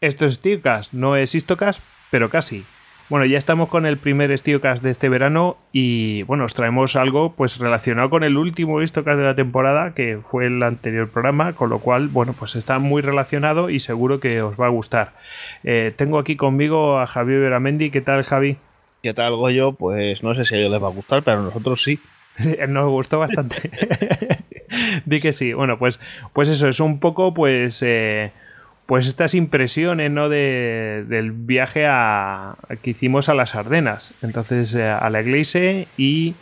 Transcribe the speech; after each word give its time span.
Esto 0.00 0.24
es 0.24 0.36
Steelcast, 0.36 0.94
no 0.94 1.14
es 1.14 1.34
Histocast, 1.34 1.82
pero 2.10 2.30
casi. 2.30 2.64
Bueno, 3.10 3.26
ya 3.26 3.36
estamos 3.36 3.68
con 3.68 3.84
el 3.84 3.98
primer 3.98 4.36
Steelcast 4.38 4.82
de 4.82 4.90
este 4.90 5.10
verano 5.10 5.58
y 5.72 6.22
bueno, 6.22 6.46
os 6.46 6.54
traemos 6.54 6.96
algo 6.96 7.34
pues 7.36 7.58
relacionado 7.58 8.08
con 8.08 8.24
el 8.24 8.38
último 8.38 8.80
Histocast 8.80 9.18
de 9.18 9.26
la 9.26 9.34
temporada, 9.34 9.92
que 9.94 10.18
fue 10.22 10.46
el 10.46 10.62
anterior 10.62 11.10
programa, 11.10 11.52
con 11.52 11.68
lo 11.68 11.80
cual, 11.80 12.08
bueno, 12.08 12.32
pues 12.32 12.56
está 12.56 12.78
muy 12.78 13.02
relacionado 13.02 13.68
y 13.68 13.78
seguro 13.78 14.20
que 14.20 14.40
os 14.40 14.58
va 14.58 14.66
a 14.66 14.70
gustar. 14.70 15.12
Eh, 15.64 15.92
tengo 15.94 16.18
aquí 16.18 16.34
conmigo 16.34 16.98
a 16.98 17.06
Javier 17.06 17.40
Veramendi. 17.40 17.90
¿Qué 17.90 18.00
tal, 18.00 18.22
Javi? 18.24 18.56
¿Qué 19.02 19.12
tal, 19.12 19.36
Goyo? 19.36 19.72
Pues 19.72 20.22
no 20.22 20.34
sé 20.34 20.46
si 20.46 20.54
a 20.54 20.58
ellos 20.60 20.72
les 20.72 20.82
va 20.82 20.86
a 20.86 20.92
gustar, 20.92 21.22
pero 21.22 21.40
a 21.40 21.42
nosotros 21.42 21.82
sí. 21.82 22.00
Nos 22.70 22.88
gustó 22.88 23.18
bastante. 23.18 23.70
Di 25.04 25.20
que 25.20 25.34
sí. 25.34 25.52
Bueno, 25.52 25.78
pues, 25.78 26.00
pues 26.32 26.48
eso, 26.48 26.68
es 26.68 26.80
un 26.80 27.00
poco, 27.00 27.34
pues... 27.34 27.82
Eh, 27.82 28.32
pues 28.90 29.06
estas 29.06 29.36
impresiones 29.36 30.10
¿no? 30.10 30.28
de, 30.28 31.04
del 31.06 31.30
viaje 31.30 31.86
a, 31.86 32.56
que 32.82 32.90
hicimos 32.90 33.28
a 33.28 33.34
las 33.34 33.54
Ardenas. 33.54 34.12
Entonces 34.20 34.74
eh, 34.74 34.82
a 34.82 35.08
la 35.10 35.20
Iglesia 35.20 35.86
y 35.96 36.34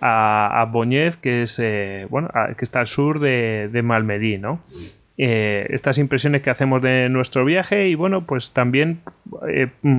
a, 0.00 0.62
a 0.62 0.72
que 1.20 1.42
es 1.42 1.58
eh, 1.58 2.06
bueno 2.08 2.30
que 2.56 2.64
está 2.64 2.80
al 2.80 2.86
sur 2.86 3.20
de, 3.20 3.82
Malmedí, 3.84 4.38
¿no? 4.38 4.62
Eh, 5.18 5.66
estas 5.68 5.98
impresiones 5.98 6.40
que 6.40 6.48
hacemos 6.48 6.80
de 6.80 7.10
nuestro 7.10 7.44
viaje 7.44 7.88
y 7.88 7.96
bueno 7.96 8.24
pues 8.24 8.52
también 8.52 9.02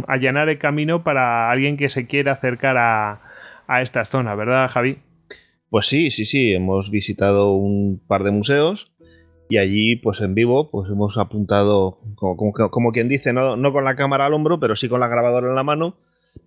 allanar 0.07 0.49
el 0.49 0.57
camino 0.57 1.03
para 1.03 1.51
alguien 1.51 1.77
que 1.77 1.89
se 1.89 2.07
quiera 2.07 2.31
acercar 2.31 2.77
a, 2.79 3.19
a 3.67 3.81
esta 3.83 4.05
zona, 4.05 4.33
¿verdad, 4.33 4.71
Javi? 4.71 4.97
Pues 5.69 5.85
sí, 5.85 6.09
sí, 6.09 6.25
sí, 6.25 6.51
hemos 6.51 6.89
visitado 6.89 7.51
un 7.53 8.01
par 8.07 8.23
de 8.23 8.31
museos 8.31 8.91
y 9.51 9.57
allí, 9.57 9.97
pues 9.97 10.21
en 10.21 10.33
vivo, 10.33 10.71
pues 10.71 10.89
hemos 10.89 11.17
apuntado, 11.17 11.99
como, 12.15 12.93
quien 12.93 13.09
dice, 13.09 13.33
no, 13.33 13.57
no, 13.57 13.73
con 13.73 13.83
la 13.83 13.97
cámara 13.97 14.25
al 14.25 14.33
hombro, 14.33 14.61
pero 14.61 14.77
sí 14.77 14.87
con 14.87 15.01
la 15.01 15.09
grabadora 15.09 15.49
en 15.49 15.55
la 15.55 15.63
mano, 15.63 15.97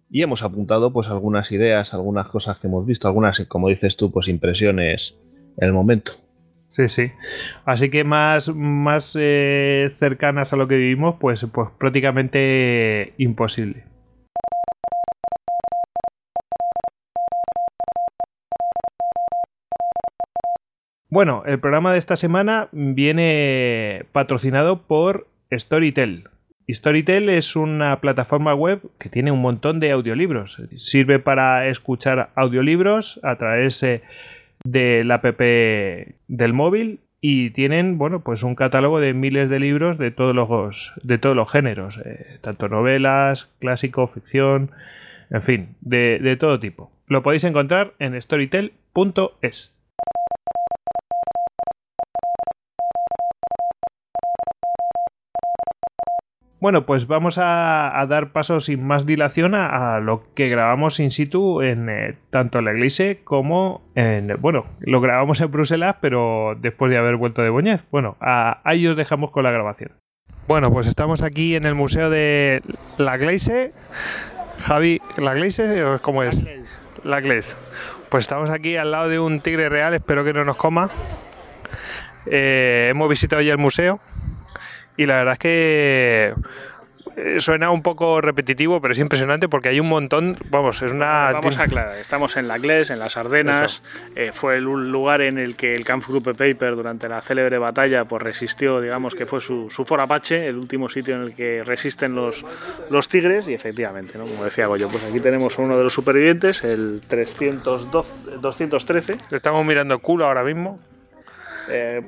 y 0.09 0.23
hemos 0.23 0.43
apuntado 0.43 0.91
pues 0.91 1.09
algunas 1.09 1.53
ideas, 1.53 1.93
algunas 1.93 2.29
cosas 2.29 2.59
que 2.59 2.67
hemos 2.67 2.87
visto, 2.87 3.07
algunas, 3.07 3.45
como 3.45 3.69
dices 3.69 3.99
tú, 3.99 4.11
pues 4.11 4.27
impresiones 4.29 5.19
en 5.59 5.69
el 5.69 5.75
momento. 5.75 6.13
Sí, 6.71 6.89
sí. 6.89 7.13
Así 7.67 7.91
que 7.91 8.05
más, 8.05 8.49
más 8.55 9.15
eh, 9.21 9.95
cercanas 9.99 10.55
a 10.55 10.57
lo 10.57 10.67
que 10.67 10.77
vivimos, 10.77 11.17
pues, 11.21 11.47
pues 11.53 11.69
prácticamente 11.79 13.13
imposible. 13.19 13.85
Bueno, 21.15 21.45
el 21.47 21.61
programa 21.61 21.93
de 21.93 22.01
esta 22.01 22.17
semana 22.17 22.67
viene 22.73 24.05
patrocinado 24.11 24.83
por 24.83 25.29
Storytel. 25.53 26.25
Storytel 26.69 27.29
es 27.29 27.55
una 27.55 28.01
plataforma 28.01 28.53
web 28.53 28.81
que 28.99 29.11
tiene 29.11 29.31
un 29.31 29.41
montón 29.41 29.79
de 29.79 29.93
audiolibros. 29.93 30.61
Sirve 30.75 31.21
para 31.21 31.69
escuchar 31.69 32.31
audiolibros 32.35 33.21
a 33.23 33.37
través 33.37 33.81
eh, 33.85 34.03
de 34.65 35.05
la 35.05 35.15
app 35.23 35.39
del 36.27 36.53
móvil 36.53 36.99
y 37.21 37.51
tienen, 37.51 37.97
bueno, 37.97 38.25
pues 38.25 38.43
un 38.43 38.57
catálogo 38.57 38.99
de 38.99 39.15
miles 39.15 39.49
de 39.49 39.61
libros 39.61 39.99
de 39.99 40.11
todos 40.11 40.35
los 40.35 40.95
de 41.05 41.19
todos 41.19 41.37
los 41.37 41.49
géneros, 41.49 42.01
eh, 42.05 42.39
tanto 42.41 42.69
novelas, 42.69 43.55
clásico, 43.61 44.09
ficción, 44.09 44.73
en 45.31 45.43
fin, 45.43 45.77
de, 45.81 46.19
de 46.21 46.37
todo 46.37 46.59
tipo. 46.59 46.91
Lo 47.07 47.23
podéis 47.23 47.45
encontrar 47.45 47.93
en 48.01 48.21
storytel.es. 48.21 49.74
Bueno, 56.65 56.87
pues 56.87 57.07
vamos 57.07 57.37
a, 57.37 58.03
dar 58.09 58.33
paso 58.33 58.59
sin 58.59 58.87
más 58.87 59.05
dilación 59.05 59.55
a, 59.55 60.01
lo 60.01 60.33
que 60.33 60.49
grabamos 60.49 60.99
in 60.99 61.11
situ 61.11 61.61
en 61.61 61.91
eh, 61.91 62.17
tanto 62.31 62.59
en 62.59 62.65
la 62.65 62.73
iglesia 62.73 63.23
como 63.23 63.83
en. 63.95 64.35
Bueno, 64.41 64.65
lo 64.81 65.03
grabamos 65.03 65.43
en 65.43 65.53
Bruselas, 65.53 65.97
pero 66.01 66.57
después 66.59 66.91
de 66.91 66.97
haber 66.97 67.17
vuelto 67.17 67.43
de 67.43 67.51
Boñez. 67.51 67.83
Bueno, 67.91 68.17
ahí 68.19 68.87
os 68.87 68.97
dejamos 68.97 69.31
con 69.31 69.45
la 69.45 69.51
grabación. 69.51 69.93
Bueno, 70.49 70.73
pues 70.73 70.87
estamos 70.87 71.23
aquí 71.23 71.55
en 71.55 71.67
el 71.67 71.75
Museo 71.75 72.09
de 72.09 72.63
la 72.97 73.17
Iglesia. 73.17 73.71
Javi, 74.61 75.03
¿la 75.19 75.35
Iglesia 75.37 75.99
cómo 76.01 76.23
es? 76.23 76.47
La 77.05 77.21
Iglesia. 77.21 77.59
Pues 78.09 78.25
estamos 78.25 78.49
aquí 78.49 78.77
al 78.77 78.91
lado 78.91 79.11
de 79.11 79.19
un 79.19 79.41
tigre 79.41 79.69
real, 79.69 79.93
espero 79.93 80.25
que 80.25 80.33
no 80.33 80.47
nos 80.47 80.57
coma. 80.57 80.89
Eh, 82.25 82.87
hemos 82.91 83.11
visitado 83.11 83.43
ya 83.43 83.53
el 83.53 83.59
museo 83.59 84.01
y 84.97 85.07
la 85.07 85.17
verdad 85.17 85.33
es 85.33 85.39
que 85.39 86.35
eh, 87.17 87.39
suena 87.39 87.71
un 87.71 87.83
poco 87.83 88.21
repetitivo, 88.21 88.81
pero 88.81 88.93
es 88.93 88.99
impresionante 88.99 89.49
porque 89.49 89.69
hay 89.69 89.79
un 89.79 89.89
montón. 89.89 90.37
Vamos, 90.51 90.83
es 90.83 90.91
una. 90.91 91.31
Vamos 91.33 91.59
a 91.59 91.65
aclarar, 91.65 91.97
estamos 91.99 92.37
en 92.37 92.49
la 92.49 92.59
Gles, 92.59 92.91
en 92.91 92.99
las 92.99 93.17
Ardenas. 93.17 93.83
Eh, 94.17 94.33
fue 94.35 94.57
el 94.57 94.65
lugar 94.65 95.21
en 95.21 95.39
el 95.39 95.55
que 95.55 95.75
el 95.75 95.85
Camp 95.85 96.07
Group 96.07 96.37
Paper, 96.37 96.75
durante 96.75 97.09
la 97.09 97.21
célebre 97.21 97.59
batalla, 97.59 98.05
pues 98.05 98.23
resistió, 98.23 98.81
digamos 98.81 99.15
que 99.15 99.27
fue 99.27 99.41
su, 99.41 99.71
su 99.71 99.85
For 99.85 100.01
Apache, 100.01 100.47
el 100.47 100.57
último 100.57 100.89
sitio 100.89 101.15
en 101.15 101.23
el 101.23 101.35
que 101.35 101.63
resisten 101.63 102.15
los, 102.15 102.45
los 102.91 103.09
tigres. 103.09 103.49
Y 103.49 103.55
efectivamente, 103.55 104.19
¿no? 104.19 104.27
como 104.27 104.45
decía 104.45 104.67
Goyo, 104.67 104.89
pues 104.89 105.05
aquí 105.05 105.21
tenemos 105.21 105.57
uno 105.59 105.77
de 105.79 105.85
los 105.85 105.93
supervivientes, 105.93 106.65
el 106.65 107.01
312, 107.07 108.39
213. 108.41 109.19
Estamos 109.31 109.65
mirando 109.65 109.99
culo 110.01 110.27
ahora 110.27 110.43
mismo. 110.43 110.81
Eh, 111.69 112.03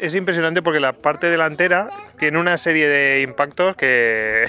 es, 0.00 0.14
impresionante 0.14 0.62
porque 0.62 0.80
la 0.80 0.92
parte 0.92 1.28
delantera 1.28 1.88
tiene 2.18 2.38
una 2.38 2.56
serie 2.56 2.88
de 2.88 3.22
impactos 3.22 3.76
que, 3.76 4.46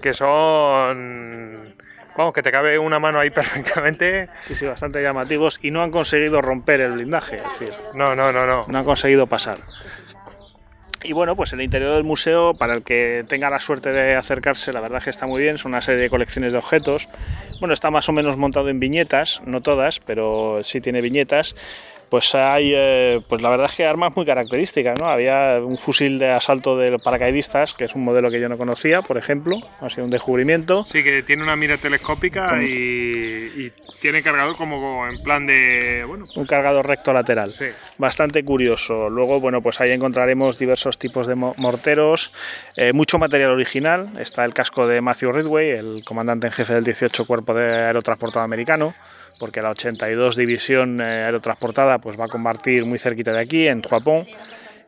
que 0.00 0.12
son... 0.12 1.74
Vamos, 2.16 2.32
que 2.32 2.42
te 2.42 2.52
cabe 2.52 2.78
una 2.78 3.00
mano 3.00 3.18
ahí 3.18 3.30
perfectamente. 3.30 4.28
Sí, 4.40 4.54
sí, 4.54 4.66
bastante 4.66 5.02
llamativos 5.02 5.58
y 5.62 5.70
no 5.70 5.82
han 5.82 5.90
conseguido 5.90 6.40
romper 6.40 6.80
el 6.80 6.92
blindaje. 6.92 7.36
Es 7.36 7.58
decir, 7.58 7.72
no, 7.94 8.14
no, 8.14 8.32
no, 8.32 8.46
no. 8.46 8.66
No 8.68 8.78
han 8.78 8.84
conseguido 8.84 9.26
pasar. 9.26 9.58
Y 11.04 11.12
bueno, 11.12 11.36
pues 11.36 11.52
el 11.52 11.60
interior 11.60 11.92
del 11.92 12.04
museo, 12.04 12.54
para 12.54 12.74
el 12.74 12.82
que 12.82 13.26
tenga 13.28 13.50
la 13.50 13.58
suerte 13.58 13.90
de 13.90 14.14
acercarse, 14.14 14.72
la 14.72 14.80
verdad 14.80 14.98
es 14.98 15.04
que 15.04 15.10
está 15.10 15.26
muy 15.26 15.42
bien, 15.42 15.58
son 15.58 15.72
una 15.72 15.82
serie 15.82 16.00
de 16.00 16.08
colecciones 16.08 16.52
de 16.52 16.58
objetos. 16.58 17.10
Bueno, 17.60 17.74
está 17.74 17.90
más 17.90 18.08
o 18.08 18.12
menos 18.12 18.38
montado 18.38 18.70
en 18.70 18.80
viñetas, 18.80 19.42
no 19.44 19.60
todas, 19.60 20.00
pero 20.00 20.60
sí 20.62 20.80
tiene 20.80 21.02
viñetas 21.02 21.54
pues 22.14 22.32
hay, 22.36 22.72
eh, 22.72 23.20
pues 23.28 23.42
la 23.42 23.48
verdad 23.48 23.66
es 23.68 23.76
que 23.76 23.84
armas 23.84 24.14
muy 24.14 24.24
características, 24.24 24.96
¿no? 24.96 25.06
Había 25.08 25.58
un 25.60 25.76
fusil 25.76 26.20
de 26.20 26.30
asalto 26.30 26.78
de 26.78 26.96
paracaidistas, 27.00 27.74
que 27.74 27.86
es 27.86 27.96
un 27.96 28.04
modelo 28.04 28.30
que 28.30 28.38
yo 28.38 28.48
no 28.48 28.56
conocía, 28.56 29.02
por 29.02 29.18
ejemplo, 29.18 29.56
ha 29.80 29.88
sido 29.88 30.04
un 30.04 30.10
descubrimiento. 30.10 30.84
Sí, 30.84 31.02
que 31.02 31.24
tiene 31.24 31.42
una 31.42 31.56
mira 31.56 31.76
telescópica 31.76 32.62
y, 32.62 33.72
tiene 34.00 34.22
cargador 34.22 34.56
como 34.56 35.08
en 35.08 35.20
plan 35.24 35.44
de, 35.44 36.04
bueno, 36.06 36.26
un 36.36 36.46
cargador 36.46 36.86
recto 36.86 37.12
lateral. 37.12 37.50
Sí. 37.50 37.64
Bastante 37.98 38.44
curioso. 38.44 39.10
Luego, 39.10 39.40
bueno, 39.40 39.60
pues 39.60 39.80
ahí 39.80 39.90
encontraremos 39.90 40.56
diversos 40.56 40.98
tipos 40.98 41.26
de 41.26 41.34
morteros, 41.34 42.30
eh, 42.76 42.92
mucho 42.92 43.18
material 43.18 43.50
original. 43.50 44.10
Está 44.20 44.44
el 44.44 44.54
casco 44.54 44.86
de 44.86 45.00
Matthew 45.00 45.32
Ridway, 45.32 45.70
el 45.70 46.04
comandante 46.04 46.46
en 46.46 46.52
jefe 46.52 46.74
del 46.74 46.84
18 46.84 47.26
Cuerpo 47.26 47.54
de 47.54 47.64
Aerotransportado 47.64 48.44
Americano 48.44 48.94
porque 49.38 49.62
la 49.62 49.70
82 49.70 50.36
División 50.36 51.00
eh, 51.00 51.24
Aerotransportada 51.24 51.98
pues 52.04 52.20
va 52.20 52.26
a 52.26 52.28
combatir 52.28 52.84
muy 52.84 52.98
cerquita 52.98 53.32
de 53.32 53.40
aquí, 53.40 53.66
en 53.66 53.80
Japón. 53.82 54.26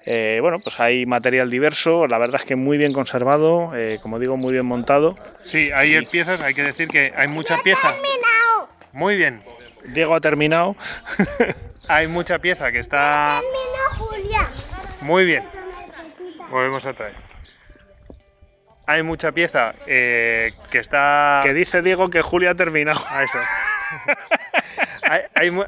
Eh, 0.05 0.39
bueno, 0.43 0.61
pues 0.61 0.79
hay 0.79 1.07
material 1.07 1.51
diverso, 1.51 2.07
la 2.07 2.19
verdad 2.19 2.39
es 2.41 2.47
que 2.47 2.57
muy 2.57 2.77
bien 2.77 2.93
conservado, 2.93 3.75
eh, 3.75 3.99
como 4.03 4.19
digo, 4.19 4.37
muy 4.37 4.53
bien 4.53 4.67
montado. 4.67 5.15
Sí, 5.43 5.71
hay 5.75 6.05
piezas, 6.05 6.43
hay 6.43 6.53
que 6.53 6.63
decir 6.63 6.89
que 6.89 7.15
hay 7.17 7.27
mucha 7.27 7.57
pieza. 7.65 7.95
Muy 8.93 9.17
bien. 9.17 9.43
Diego 9.87 10.15
ha 10.15 10.21
terminado. 10.21 10.77
hay 11.89 12.07
mucha 12.07 12.39
pieza 12.39 12.71
que 12.71 12.81
está... 12.81 13.41
Julia. 13.97 14.51
Muy 15.01 15.25
bien. 15.25 15.43
Volvemos 16.51 16.85
a 16.85 16.93
traer. 16.93 17.15
Hay 18.87 19.03
mucha 19.03 19.33
pieza 19.33 19.75
que 19.87 20.53
está... 20.73 21.41
Que 21.43 21.55
dice 21.55 21.81
Diego 21.81 22.09
que 22.09 22.21
Julia 22.21 22.51
ha 22.51 22.55
terminado. 22.55 23.01
A 23.09 23.25
eso. 23.25 23.39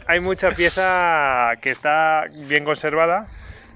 hay, 0.06 0.20
mucha 0.20 0.50
pieza 0.50 1.52
que 1.60 1.70
está 1.70 2.24
bien 2.46 2.64
conservada 2.64 3.28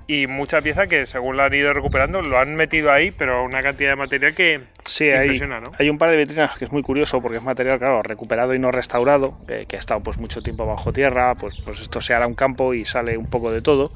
y 0.07 0.27
mucha 0.27 0.61
pieza 0.61 0.87
que 0.87 1.07
según 1.07 1.37
la 1.37 1.47
han 1.47 1.55
ido 1.55 1.73
recuperando 1.73 2.23
lo 2.23 2.39
han 2.39 2.55
metido 2.57 2.91
ahí, 2.91 3.11
pero 3.11 3.45
una 3.45 3.63
cantidad 3.63 3.91
de 3.91 3.97
material 3.97 4.35
que 4.35 4.61
sí, 4.85 5.09
impresiona, 5.09 5.59
hay, 5.59 5.63
Hay 5.79 5.91
un 5.91 5.99
par 5.99 6.11
de 6.11 6.17
vitrinas 6.17 6.57
que 6.57 6.65
es 6.65 6.73
muy 6.73 6.83
curioso 6.83 7.23
porque 7.23 7.39
es 7.39 7.45
material, 7.45 7.79
claro, 7.79 8.03
recuperado 8.03 8.55
y 8.55 8.59
no 8.59 8.71
restaurado, 8.71 9.39
que 9.47 9.77
ha 9.77 9.79
estado 9.79 10.03
pues 10.03 10.19
mucho 10.19 10.43
tiempo 10.43 10.67
bajo 10.67 10.93
tierra, 10.93 11.35
pues, 11.35 11.55
pues 11.65 11.81
esto 11.81 12.01
se 12.01 12.15
hará 12.15 12.27
un 12.27 12.35
campo 12.35 12.75
y 12.75 12.85
sale 12.85 13.17
un 13.17 13.27
poco 13.27 13.53
de 13.53 13.63
todo. 13.63 13.93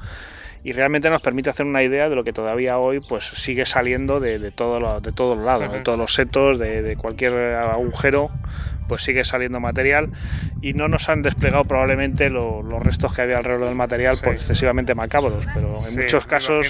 Y 0.63 0.73
realmente 0.73 1.09
nos 1.09 1.21
permite 1.21 1.49
hacer 1.49 1.65
una 1.65 1.83
idea 1.83 2.09
de 2.09 2.15
lo 2.15 2.23
que 2.23 2.33
todavía 2.33 2.77
hoy 2.77 2.99
pues 3.07 3.25
sigue 3.25 3.65
saliendo 3.65 4.19
de, 4.19 4.39
de, 4.39 4.51
todo 4.51 4.99
de 4.99 5.11
todos 5.13 5.37
los 5.37 5.45
lados, 5.45 5.71
de 5.71 5.79
todos 5.79 5.97
los 5.97 6.13
setos, 6.13 6.59
de, 6.59 6.81
de, 6.81 6.97
cualquier 6.97 7.33
agujero 7.55 8.31
pues 8.87 9.03
sigue 9.03 9.23
saliendo 9.23 9.59
material 9.59 10.09
y 10.61 10.73
no 10.73 10.87
nos 10.87 11.09
han 11.09 11.21
desplegado 11.21 11.65
probablemente 11.65 12.29
los 12.29 12.83
restos 12.83 13.13
que 13.13 13.21
había 13.21 13.37
alrededor 13.37 13.67
del 13.67 13.75
material 13.75 14.17
por 14.23 14.33
excesivamente 14.33 14.95
macabros, 14.95 15.47
pero 15.53 15.79
en 15.87 15.95
muchos 15.95 16.25
casos 16.25 16.67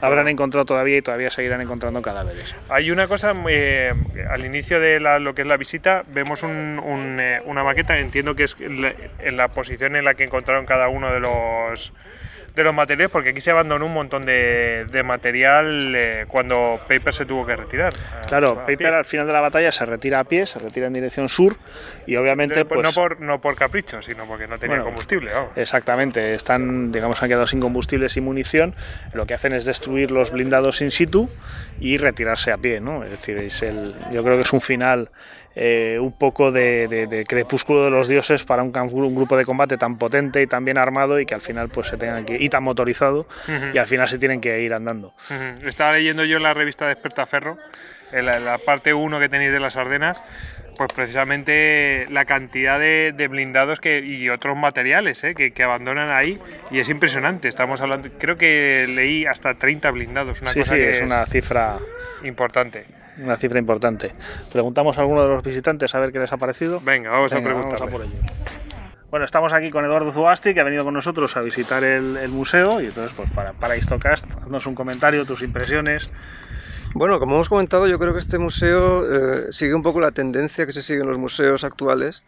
habrán 0.00 0.28
encontrado 0.28 0.64
todavía 0.64 0.98
y 0.98 1.02
todavía 1.02 1.30
seguirán 1.30 1.60
encontrando 1.60 2.02
cadáveres. 2.02 2.54
Hay 2.68 2.90
una 2.90 3.06
cosa, 3.06 3.34
eh, 3.48 3.92
al 4.30 4.44
inicio 4.44 4.80
de 4.80 5.00
lo 5.00 5.34
que 5.34 5.42
es 5.42 5.48
la 5.48 5.56
visita, 5.56 6.04
vemos 6.08 6.42
eh, 6.44 7.40
una 7.44 7.64
maqueta, 7.64 7.98
entiendo 7.98 8.34
que 8.34 8.44
es 8.44 8.56
en 8.60 9.36
la 9.36 9.48
posición 9.48 9.96
en 9.96 10.04
la 10.04 10.14
que 10.14 10.24
encontraron 10.24 10.66
cada 10.66 10.88
uno 10.88 11.12
de 11.12 11.20
los 11.20 11.92
de 12.56 12.64
los 12.64 12.74
materiales, 12.74 13.10
porque 13.10 13.30
aquí 13.30 13.40
se 13.42 13.50
abandonó 13.50 13.84
un 13.84 13.92
montón 13.92 14.24
de, 14.24 15.02
material 15.04 15.94
eh, 15.94 16.24
cuando 16.26 16.80
Paper 16.88 17.12
se 17.12 17.26
tuvo 17.26 17.44
que 17.44 17.54
retirar. 17.54 17.92
Claro, 18.26 18.64
Paper 18.66 18.94
al 18.94 19.04
final 19.04 19.26
de 19.26 19.32
la 19.34 19.42
batalla 19.42 19.70
se 19.70 19.84
retira 19.84 20.20
a 20.20 20.24
pie, 20.24 20.46
se 20.46 20.58
retira 20.58 20.86
en 20.86 20.94
dirección 20.94 21.28
sur 21.28 21.56
y 22.06 22.16
obviamente... 22.16 22.64
Pues, 22.64 22.82
no, 22.82 22.92
por, 22.92 23.20
no 23.20 23.42
por 23.42 23.56
capricho, 23.56 24.00
sino 24.00 24.24
porque 24.24 24.48
no 24.48 24.58
tenía 24.58 24.80
combustible. 24.80 25.30
Exactamente, 25.54 26.34
están, 26.34 26.90
digamos, 26.90 27.22
han 27.22 27.28
quedado 27.28 27.46
sin 27.46 27.60
combustible, 27.60 28.08
sin 28.08 28.24
munición, 28.24 28.74
lo 29.12 29.26
que 29.26 29.34
hacen 29.34 29.52
es 29.52 29.66
destruir 29.66 30.10
los 30.10 30.30
blindados 30.30 30.80
in 30.80 30.90
situ 30.90 31.28
y 31.78 31.98
retirarse 31.98 32.52
a 32.52 32.56
pie, 32.56 32.80
¿no? 32.80 33.04
Es 33.04 33.10
decir, 33.10 33.36
es 33.36 33.62
el, 33.62 33.94
yo 34.10 34.24
creo 34.24 34.36
que 34.36 34.42
es 34.42 34.52
un 34.54 34.62
final 34.62 35.10
eh, 35.58 35.98
un 35.98 36.12
poco 36.12 36.52
de, 36.52 37.24
crepúsculo 37.26 37.82
de 37.82 37.90
los 37.90 38.08
dioses 38.08 38.44
para 38.44 38.62
un, 38.62 38.76
un, 38.76 39.14
grupo 39.14 39.38
de 39.38 39.46
combate 39.46 39.78
tan 39.78 39.96
potente 39.96 40.42
y 40.42 40.46
tan 40.46 40.66
bien 40.66 40.76
armado 40.76 41.18
y 41.18 41.24
que 41.24 41.34
al 41.34 41.40
final 41.40 41.70
pues 41.70 41.86
se 41.86 41.96
tengan 41.96 42.26
que 42.26 42.36
y 42.38 42.50
tan 42.50 42.62
motorizado 42.62 43.26
y 43.72 43.78
al 43.78 43.86
final 43.86 44.06
se 44.06 44.18
tienen 44.18 44.42
que 44.42 44.60
ir 44.60 44.74
andando. 44.74 45.14
Estaba 45.64 45.94
leyendo 45.94 46.26
yo 46.26 46.38
la 46.40 46.52
revista 46.52 46.84
de 46.86 46.92
Espertaferro, 46.92 47.56
en 48.12 48.26
la, 48.26 48.58
parte 48.58 48.92
1 48.92 49.18
que 49.18 49.30
tenéis 49.30 49.50
de 49.50 49.58
las 49.58 49.76
Ardenas, 49.76 50.22
pues 50.76 50.92
precisamente 50.92 52.06
la 52.10 52.26
cantidad 52.26 52.78
de, 52.78 53.28
blindados 53.30 53.80
que, 53.80 54.00
y 54.00 54.28
otros 54.28 54.58
materiales 54.58 55.24
eh, 55.24 55.34
que, 55.34 55.62
abandonan 55.62 56.10
ahí 56.10 56.38
y 56.70 56.80
es 56.80 56.90
impresionante. 56.90 57.48
Estamos 57.48 57.80
hablando, 57.80 58.10
creo 58.18 58.36
que 58.36 58.86
leí 58.90 59.24
hasta 59.24 59.54
30 59.54 59.90
blindados, 59.90 60.42
una 60.42 60.52
cosa 60.52 60.74
que 60.74 60.90
es 60.90 61.00
una 61.00 61.24
cifra 61.24 61.78
importante 62.24 62.84
una 63.18 63.36
cifra 63.36 63.58
importante. 63.58 64.12
Preguntamos 64.52 64.98
a 64.98 65.02
alguno 65.02 65.22
de 65.22 65.28
los 65.28 65.42
visitantes 65.42 65.94
a 65.94 66.00
ver 66.00 66.12
qué 66.12 66.18
les 66.18 66.32
ha 66.32 66.36
parecido. 66.36 66.80
Venga, 66.80 67.10
vamos 67.10 67.32
a 67.32 67.40
preguntar. 67.40 67.78
por 67.88 68.02
ello. 68.02 68.14
Bueno, 69.10 69.24
estamos 69.24 69.52
aquí 69.52 69.70
con 69.70 69.84
Eduardo 69.84 70.12
Zubasti, 70.12 70.52
que 70.52 70.60
ha 70.60 70.64
venido 70.64 70.84
con 70.84 70.92
nosotros 70.92 71.36
a 71.36 71.40
visitar 71.40 71.84
el, 71.84 72.28
museo. 72.28 72.80
Y 72.80 72.86
entonces, 72.86 73.12
pues 73.16 73.30
para, 73.30 73.52
para 73.52 73.76
Histocast, 73.76 74.26
haznos 74.42 74.66
un 74.66 74.74
comentario, 74.74 75.24
tus 75.24 75.42
impresiones. 75.42 76.10
Bueno, 76.94 77.18
como 77.18 77.34
hemos 77.34 77.48
comentado, 77.48 77.86
yo 77.86 77.98
creo 77.98 78.14
que 78.14 78.18
este 78.18 78.38
museo 78.38 79.04
eh, 79.04 79.52
sigue 79.52 79.74
un 79.74 79.82
poco 79.82 80.00
la 80.00 80.12
tendencia 80.12 80.66
que 80.66 80.72
se 80.72 80.82
sigue 80.82 81.00
en 81.00 81.06
los 81.06 81.18
museos 81.18 81.62
actuales, 81.62 82.22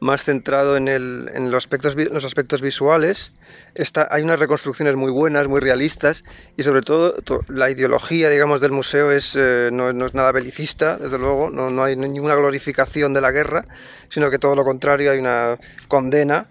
más 0.00 0.24
centrado 0.24 0.76
en, 0.76 0.88
el, 0.88 1.30
en 1.34 1.50
los, 1.50 1.64
aspectos, 1.64 1.96
los 1.96 2.24
aspectos 2.24 2.60
visuales. 2.60 3.32
Está, 3.74 4.08
hay 4.10 4.22
unas 4.22 4.38
reconstrucciones 4.38 4.94
muy 4.96 5.10
buenas, 5.10 5.48
muy 5.48 5.60
realistas 5.60 6.22
y 6.56 6.62
sobre 6.62 6.82
todo 6.82 7.14
la 7.48 7.70
ideología 7.70 8.28
digamos, 8.30 8.60
del 8.60 8.72
museo 8.72 9.10
es, 9.10 9.34
eh, 9.36 9.70
no, 9.72 9.92
no, 9.92 10.06
es 10.06 10.14
nada 10.14 10.32
belicista, 10.32 10.96
desde 10.96 11.18
luego, 11.18 11.50
no, 11.50 11.70
no, 11.70 11.84
hay 11.84 11.96
ninguna 11.96 12.34
glorificación 12.34 13.14
de 13.14 13.20
la 13.20 13.30
guerra, 13.30 13.64
sino 14.08 14.30
que 14.30 14.38
todo 14.38 14.54
lo 14.54 14.64
contrario, 14.64 15.10
hay 15.10 15.18
una 15.18 15.58
condena 15.88 16.46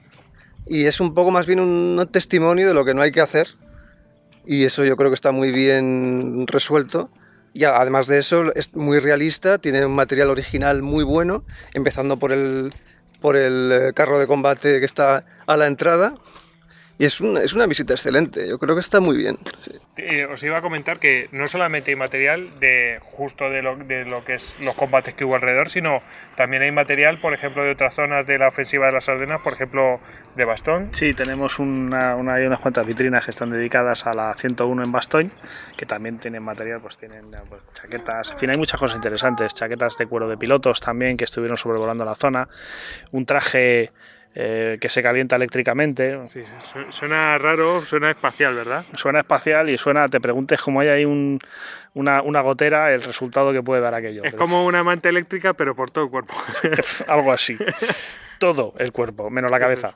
y 0.65 0.86
es 0.86 1.00
un 1.00 1.13
poco 1.13 1.31
más 1.31 1.45
bien 1.45 1.59
un, 1.59 2.07
testimonio 2.12 2.68
de 2.68 2.74
lo 2.74 2.86
que 2.86 2.94
no 2.94 3.01
hay 3.01 3.12
que 3.12 3.21
hacer 3.21 3.47
y 4.45 4.63
eso 4.63 4.83
yo 4.83 4.95
creo 4.95 5.09
que 5.12 5.15
está 5.15 5.31
muy 5.31 5.51
bien 5.51 6.45
resuelto. 6.47 7.07
Y 7.53 7.63
además 7.63 8.07
de 8.07 8.19
eso 8.19 8.53
es 8.53 8.75
muy 8.75 9.00
realista, 9.00 9.59
tiene 9.59 9.86
un 9.86 9.95
material 9.95 10.30
original 10.30 10.81
muy 10.81 11.06
bueno, 11.06 11.45
empezando 11.74 12.18
por 12.18 12.33
el, 12.33 12.74
por 13.19 13.35
el 13.35 13.71
eh, 13.71 13.94
carro 13.94 14.19
de 14.19 14.27
combate 14.27 14.79
que 14.79 14.85
está 14.85 15.23
a 15.45 15.57
la 15.57 15.67
entrada. 15.67 16.15
Y 16.97 17.06
es 17.06 17.19
una, 17.19 17.42
es 17.42 17.53
una 17.53 17.65
visita 17.65 17.94
excelente, 17.94 18.47
yo 18.47 18.57
creo 18.57 18.74
que 18.74 18.80
está 18.80 19.01
muy 19.01 19.18
bien. 19.18 19.38
Eh, 19.97 20.25
os 20.25 20.42
iba 20.44 20.57
a 20.57 20.62
comentar 20.62 21.00
que 21.00 21.27
no 21.31 21.47
solamente 21.47 21.92
hay 21.92 21.97
material 21.97 22.59
de 22.59 23.00
justo 23.12 23.50
de 23.50 23.62
lo, 23.62 23.75
de 23.75 24.06
lo 24.06 24.24
que 24.24 24.36
es 24.36 24.57
los 24.62 24.75
combates 24.75 25.13
que 25.13 25.25
hubo 25.25 25.36
alrededor, 25.36 25.69
sino 25.69 26.01
también 26.38 26.63
hay 26.63 26.71
material, 26.71 27.18
por 27.19 27.33
ejemplo, 27.33 27.63
de 27.63 27.71
otras 27.71 27.95
zonas 27.95 28.25
de 28.25 28.38
la 28.38 28.47
ofensiva 28.47 28.86
de 28.86 28.94
las 28.94 29.09
Ardenas, 29.09 29.42
por 29.42 29.53
ejemplo, 29.53 30.00
de 30.36 30.45
Bastón. 30.45 30.89
Sí, 30.94 31.13
tenemos 31.13 31.59
una, 31.59 32.15
una, 32.15 32.36
hay 32.36 32.45
unas 32.45 32.59
cuantas 32.59 32.86
vitrinas 32.86 33.25
que 33.25 33.31
están 33.31 33.50
dedicadas 33.50 34.07
a 34.07 34.13
la 34.13 34.33
101 34.33 34.83
en 34.83 34.92
Bastón, 34.92 35.31
que 35.75 35.86
también 35.86 36.18
tienen 36.18 36.44
material, 36.44 36.80
pues 36.81 36.97
tienen 36.97 37.31
pues, 37.50 37.62
chaquetas, 37.74 38.31
en 38.31 38.38
fin, 38.38 38.50
hay 38.51 38.57
muchas 38.57 38.80
cosas 38.80 38.95
interesantes, 38.95 39.53
chaquetas 39.53 39.97
de 39.97 40.07
cuero 40.07 40.30
de 40.30 40.38
pilotos 40.38 40.80
también 40.80 41.18
que 41.18 41.25
estuvieron 41.25 41.57
sobrevolando 41.57 42.06
la 42.06 42.15
zona, 42.15 42.47
un 43.12 43.25
traje 43.25 43.92
eh, 44.37 44.77
que 44.81 44.89
se 44.89 45.01
calienta 45.01 45.37
eléctricamente. 45.37 46.19
Sí, 46.27 46.43
suena 46.89 47.37
raro, 47.37 47.81
suena 47.81 48.11
espacial, 48.11 48.53
¿verdad? 48.53 48.83
Suena 48.95 49.19
espacial 49.19 49.69
y 49.69 49.77
suena, 49.77 50.09
te 50.09 50.19
preguntes 50.19 50.61
cómo 50.61 50.81
hay 50.81 50.89
ahí 50.89 51.05
un, 51.05 51.39
una, 51.93 52.21
una, 52.21 52.41
gotera, 52.41 52.91
el 52.91 53.01
resultado 53.01 53.53
que 53.53 53.63
puede 53.63 53.81
dar 53.81 53.93
aquello. 53.93 54.25
Es 54.25 54.35
como 54.35 54.65
una 54.65 54.83
manta 54.83 55.07
eléctrica, 55.07 55.53
pero 55.53 55.73
por 55.73 55.89
todo 55.89 56.03
el 56.03 56.09
cuerpo. 56.09 56.33
Algo 57.07 57.31
así. 57.31 57.57
todo 58.37 58.73
el 58.77 58.91
cuerpo, 58.91 59.29
menos 59.29 59.49
la 59.49 59.59
cabeza. 59.59 59.95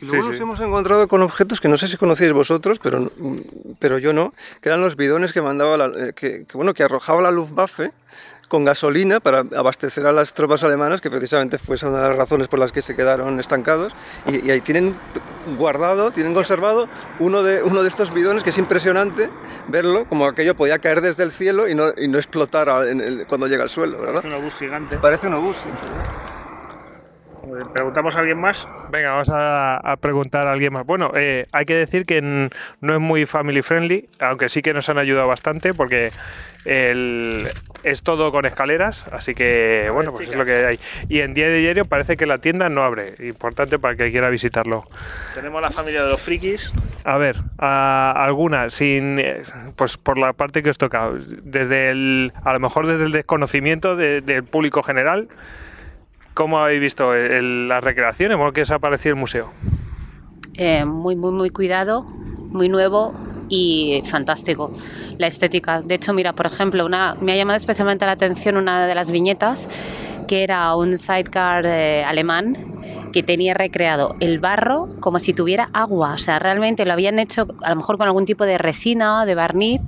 Luego 0.00 0.28
nos 0.28 0.40
hemos 0.40 0.58
encontrado 0.58 1.06
con 1.06 1.22
objetos 1.22 1.60
que 1.60 1.68
no 1.68 1.76
sé 1.76 1.86
si 1.86 1.96
conocíais 1.96 2.32
vosotros, 2.32 2.80
pero, 2.82 3.12
pero 3.78 3.98
yo 3.98 4.12
no, 4.12 4.34
que 4.60 4.70
eran 4.70 4.80
los 4.80 4.96
bidones 4.96 5.32
que 5.32 5.42
mandaba 5.42 5.76
la, 5.76 5.86
eh, 5.86 6.12
que, 6.14 6.46
que, 6.46 6.56
bueno, 6.56 6.74
que 6.74 6.82
arrojaba 6.82 7.22
la 7.22 7.30
Luftwaffe 7.30 7.92
con 8.50 8.64
gasolina 8.64 9.20
para 9.20 9.44
abastecer 9.56 10.04
a 10.06 10.12
las 10.12 10.34
tropas 10.34 10.62
alemanas, 10.64 11.00
que 11.00 11.08
precisamente 11.08 11.56
fue 11.56 11.76
esa 11.76 11.88
una 11.88 12.02
de 12.02 12.08
las 12.08 12.18
razones 12.18 12.48
por 12.48 12.58
las 12.58 12.72
que 12.72 12.82
se 12.82 12.96
quedaron 12.96 13.38
estancados. 13.40 13.94
Y, 14.26 14.50
ahí 14.50 14.60
tienen 14.60 14.96
guardado, 15.56 16.10
tienen 16.10 16.34
conservado 16.34 16.88
uno 17.20 17.42
de, 17.42 17.62
uno 17.62 17.82
de 17.82 17.88
estos 17.88 18.12
bidones 18.12 18.42
que 18.42 18.50
es 18.50 18.58
impresionante 18.58 19.30
verlo, 19.68 20.04
como 20.04 20.26
aquello 20.26 20.54
podía 20.54 20.80
caer 20.80 21.00
desde 21.00 21.22
el 21.22 21.30
cielo 21.30 21.68
y 21.68 21.74
no, 21.74 21.84
y 21.96 22.08
no 22.08 22.18
explotar 22.18 22.68
cuando 23.28 23.46
llega 23.46 23.62
al 23.62 23.70
suelo, 23.70 23.98
¿verdad? 24.00 24.20
Parece 24.22 24.36
un 24.36 24.42
obús 24.42 24.54
gigante. 24.56 24.96
Parece 24.98 25.26
un 25.28 25.34
obús, 25.34 25.56
¿Preguntamos 27.72 28.16
a 28.16 28.20
alguien 28.20 28.40
más? 28.40 28.66
Venga, 28.90 29.10
vamos 29.10 29.30
a, 29.32 29.96
preguntar 30.00 30.46
a 30.46 30.52
alguien 30.52 30.72
más. 30.72 30.86
Bueno, 30.86 31.12
eh, 31.14 31.46
hay 31.52 31.64
que 31.64 31.74
decir 31.74 32.06
que 32.06 32.20
no 32.22 32.94
es 32.94 33.00
muy 33.00 33.26
family 33.26 33.62
friendly, 33.62 34.08
aunque 34.20 34.48
sí 34.48 34.62
que 34.62 34.72
nos 34.72 34.88
han 34.88 34.98
ayudado 34.98 35.28
bastante 35.28 35.74
porque 35.74 36.10
es 36.64 38.02
todo 38.02 38.32
con 38.32 38.44
escaleras, 38.44 39.06
así 39.12 39.34
que 39.34 39.88
bueno, 39.92 40.12
pues 40.12 40.28
es 40.28 40.36
lo 40.36 40.44
que 40.44 40.66
hay. 40.66 40.78
Y 41.08 41.20
en 41.20 41.32
día 41.34 41.48
de 41.48 41.58
diario 41.58 41.84
parece 41.84 42.16
que 42.16 42.26
la 42.26 42.38
tienda 42.38 42.68
no 42.68 42.82
abre, 42.82 43.14
importante 43.20 43.78
para 43.78 43.96
que 43.96 44.10
quiera 44.10 44.28
visitarlo. 44.28 44.86
Tenemos 45.34 45.62
la 45.62 45.70
familia 45.70 46.04
de 46.04 46.10
los 46.10 46.20
frikis. 46.20 46.70
A 47.04 47.16
ver, 47.16 47.36
alguna, 47.58 48.68
sin, 48.68 49.22
pues 49.76 49.96
por 49.96 50.18
la 50.18 50.34
parte 50.34 50.62
que 50.62 50.70
os 50.70 50.78
toca, 50.78 51.10
desde 51.42 51.90
el, 51.90 52.32
a 52.44 52.52
lo 52.52 52.60
mejor 52.60 52.86
desde 52.86 53.04
el 53.04 53.12
desconocimiento 53.12 53.96
del 53.96 54.44
público 54.44 54.82
general 54.82 55.28
¿Cómo 56.34 56.58
habéis 56.58 56.80
visto 56.80 57.12
las 57.12 57.82
recreaciones? 57.82 58.36
¿Cómo 58.36 58.52
que 58.52 58.62
os 58.62 58.70
ha 58.70 58.78
parecido 58.78 59.14
el 59.14 59.20
museo? 59.20 59.50
Eh, 60.54 60.84
muy, 60.84 61.16
muy, 61.16 61.32
muy 61.32 61.50
cuidado, 61.50 62.02
muy 62.02 62.68
nuevo 62.68 63.14
y 63.48 64.02
fantástico. 64.04 64.72
La 65.18 65.26
estética. 65.26 65.82
De 65.82 65.96
hecho, 65.96 66.14
mira, 66.14 66.32
por 66.34 66.46
ejemplo, 66.46 66.86
una, 66.86 67.16
me 67.20 67.32
ha 67.32 67.36
llamado 67.36 67.56
especialmente 67.56 68.06
la 68.06 68.12
atención 68.12 68.56
una 68.56 68.86
de 68.86 68.94
las 68.94 69.10
viñetas 69.10 69.68
que 70.28 70.44
era 70.44 70.76
un 70.76 70.96
sidecar 70.96 71.66
eh, 71.66 72.04
alemán 72.04 72.56
que 73.12 73.24
tenía 73.24 73.52
recreado 73.52 74.14
el 74.20 74.38
barro 74.38 74.88
como 75.00 75.18
si 75.18 75.34
tuviera 75.34 75.68
agua. 75.72 76.12
O 76.12 76.18
sea, 76.18 76.38
realmente 76.38 76.84
lo 76.84 76.92
habían 76.92 77.18
hecho 77.18 77.48
a 77.62 77.70
lo 77.70 77.76
mejor 77.76 77.98
con 77.98 78.06
algún 78.06 78.26
tipo 78.26 78.44
de 78.44 78.56
resina 78.56 79.22
o 79.22 79.26
de 79.26 79.34
barniz, 79.34 79.80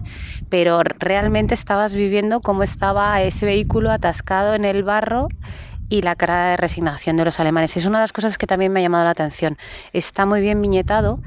pero 0.49 0.83
realmente 0.99 1.55
estabas 1.55 1.95
viviendo 1.95 2.41
cómo 2.41 2.65
estaba 2.65 3.23
ese 3.23 3.47
vehículo 3.47 3.93
atascado 3.93 4.55
en 4.55 4.65
el 4.65 4.83
barro 4.83 5.29
y 5.93 6.01
la 6.01 6.17
cara 6.17 6.53
de 6.53 6.57
resignación 6.57 7.19
de 7.19 7.27
los 7.27 7.39
alemanes. 7.39 7.77
Es 7.77 7.85
una 7.85 7.99
de 7.99 8.05
las 8.05 8.15
cosas 8.15 8.39
que 8.39 8.47
también 8.47 8.73
me 8.73 8.81
ha 8.81 8.83
llamado 8.83 9.05
la 9.05 9.11
atención. 9.11 9.59
Está 9.93 10.25
muy 10.25 10.41
bien 10.41 10.59
viñetado. 10.63 11.21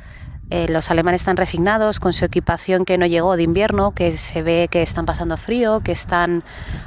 Eh, 0.49 0.65
los 0.69 0.89
alemanes 0.89 1.21
están 1.21 1.37
resignados 1.37 1.99
con 1.99 2.13
su 2.13 2.25
equipación 2.25 2.83
que 2.83 2.97
no 2.97 3.05
llegó 3.05 3.37
de 3.37 3.43
invierno, 3.43 3.91
que 3.91 4.11
se 4.11 4.41
ve 4.41 4.67
que 4.71 4.81
están 4.81 5.05
pasando 5.05 5.37
frío, 5.37 5.81
que 5.81 5.91
están 5.91 6.43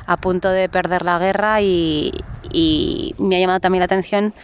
a 0.07 0.17
punto 0.17 0.51
de 0.51 0.69
perder 0.69 1.03
la 1.03 1.21
guerra 1.21 1.61
y, 1.61 2.11
y 2.53 3.15
me 3.19 3.37
ha 3.37 3.39
llamado 3.39 3.61
también 3.61 3.81
la 3.81 3.85
atención 3.85 4.35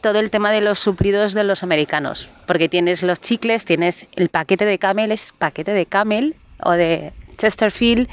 todo 0.00 0.18
el 0.18 0.30
tema 0.30 0.50
de 0.50 0.62
los 0.62 0.78
suplidos 0.78 1.34
de 1.34 1.44
los 1.44 1.62
americanos, 1.62 2.30
porque 2.46 2.70
tienes 2.70 3.02
los 3.02 3.20
chicles, 3.20 3.66
tienes 3.66 4.06
el 4.16 4.30
paquete 4.30 4.64
de 4.64 4.78
Camel, 4.78 5.12
es 5.12 5.32
paquete 5.36 5.72
de 5.72 5.84
Camel 5.84 6.36
o 6.62 6.72
de 6.72 7.12
Chesterfield, 7.36 8.08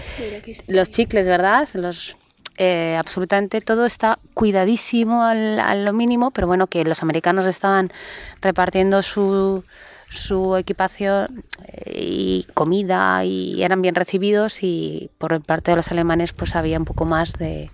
los 0.68 0.89
chicles, 0.89 1.27
¿verdad? 1.27 1.70
Los 1.75 2.18
eh, 2.63 2.96
absolutamente 2.96 3.60
todo 3.60 3.88
está 3.88 4.20
cuidadísimo 4.36 5.24
al, 5.24 5.60
a 5.60 5.74
lo 5.74 5.94
mínimo, 5.94 6.30
pero 6.30 6.46
bueno, 6.46 6.68
que 6.68 6.86
los 6.86 7.01
americanos 7.01 7.48
estaban 7.48 7.91
repartiendo 8.39 9.01
su, 9.01 9.63
su 10.12 10.56
equipación 10.56 11.44
eh, 11.65 11.91
y 11.96 12.48
comida 12.53 13.25
y 13.25 13.63
eran 13.63 13.82
bien 13.82 13.96
recibidos 13.96 14.62
y 14.62 15.10
por 15.18 15.41
parte 15.41 15.72
de 15.72 15.77
los 15.77 15.91
alemanes 15.91 16.34
pues 16.34 16.56
había 16.56 16.77
un 16.77 16.86
poco 16.86 17.06
más 17.06 17.34
de, 17.34 17.72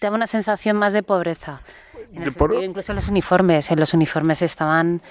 daba 0.00 0.14
una 0.14 0.28
sensación 0.28 0.76
más 0.76 0.92
de 0.92 1.02
pobreza. 1.02 1.62
incluso 2.12 2.94
los 2.94 3.08
uniformes, 3.08 3.72
en 3.72 3.80
los 3.80 3.94
uniformes 3.94 4.42
estaban 4.42 5.02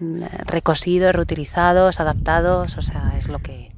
mm, 0.00 0.24
recosidos, 0.46 1.14
reutilizados, 1.14 2.00
adaptados, 2.00 2.76
o 2.76 2.82
sea, 2.82 3.14
es 3.16 3.28
lo 3.28 3.38
que... 3.38 3.70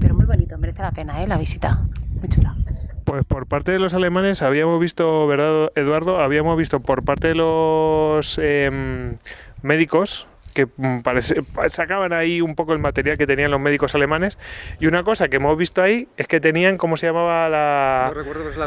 Pero 0.00 0.14
muy 0.14 0.24
bonito, 0.24 0.56
merece 0.56 0.80
la 0.80 0.92
pena, 0.92 1.22
¿eh? 1.22 1.26
La 1.26 1.36
visita, 1.36 1.86
muy 2.18 2.30
chula. 2.30 2.56
Pues 3.04 3.24
por 3.24 3.46
parte 3.46 3.72
de 3.72 3.78
los 3.78 3.94
alemanes 3.94 4.42
habíamos 4.42 4.80
visto, 4.80 5.26
¿verdad, 5.26 5.72
Eduardo? 5.74 6.20
Habíamos 6.20 6.56
visto 6.56 6.80
por 6.80 7.04
parte 7.04 7.28
de 7.28 7.34
los 7.34 8.38
em, 8.38 9.16
médicos 9.62 10.28
que 10.52 10.66
mm, 10.76 11.00
parece, 11.00 11.42
sacaban 11.68 12.12
ahí 12.12 12.40
un 12.40 12.54
poco 12.54 12.72
el 12.72 12.78
material 12.78 13.16
que 13.18 13.26
tenían 13.26 13.50
los 13.50 13.60
médicos 13.60 13.94
alemanes. 13.94 14.38
Y 14.80 14.86
una 14.86 15.02
cosa 15.02 15.28
que 15.28 15.36
hemos 15.36 15.56
visto 15.56 15.82
ahí 15.82 16.08
es 16.16 16.28
que 16.28 16.40
tenían, 16.40 16.76
¿cómo 16.76 16.96
se 16.96 17.06
llamaba 17.06 17.48
la, 17.48 18.12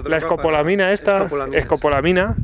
la, 0.03 0.17
escopolamina 0.17 0.91
esta? 0.91 1.27
Escopolamina. 1.53 2.35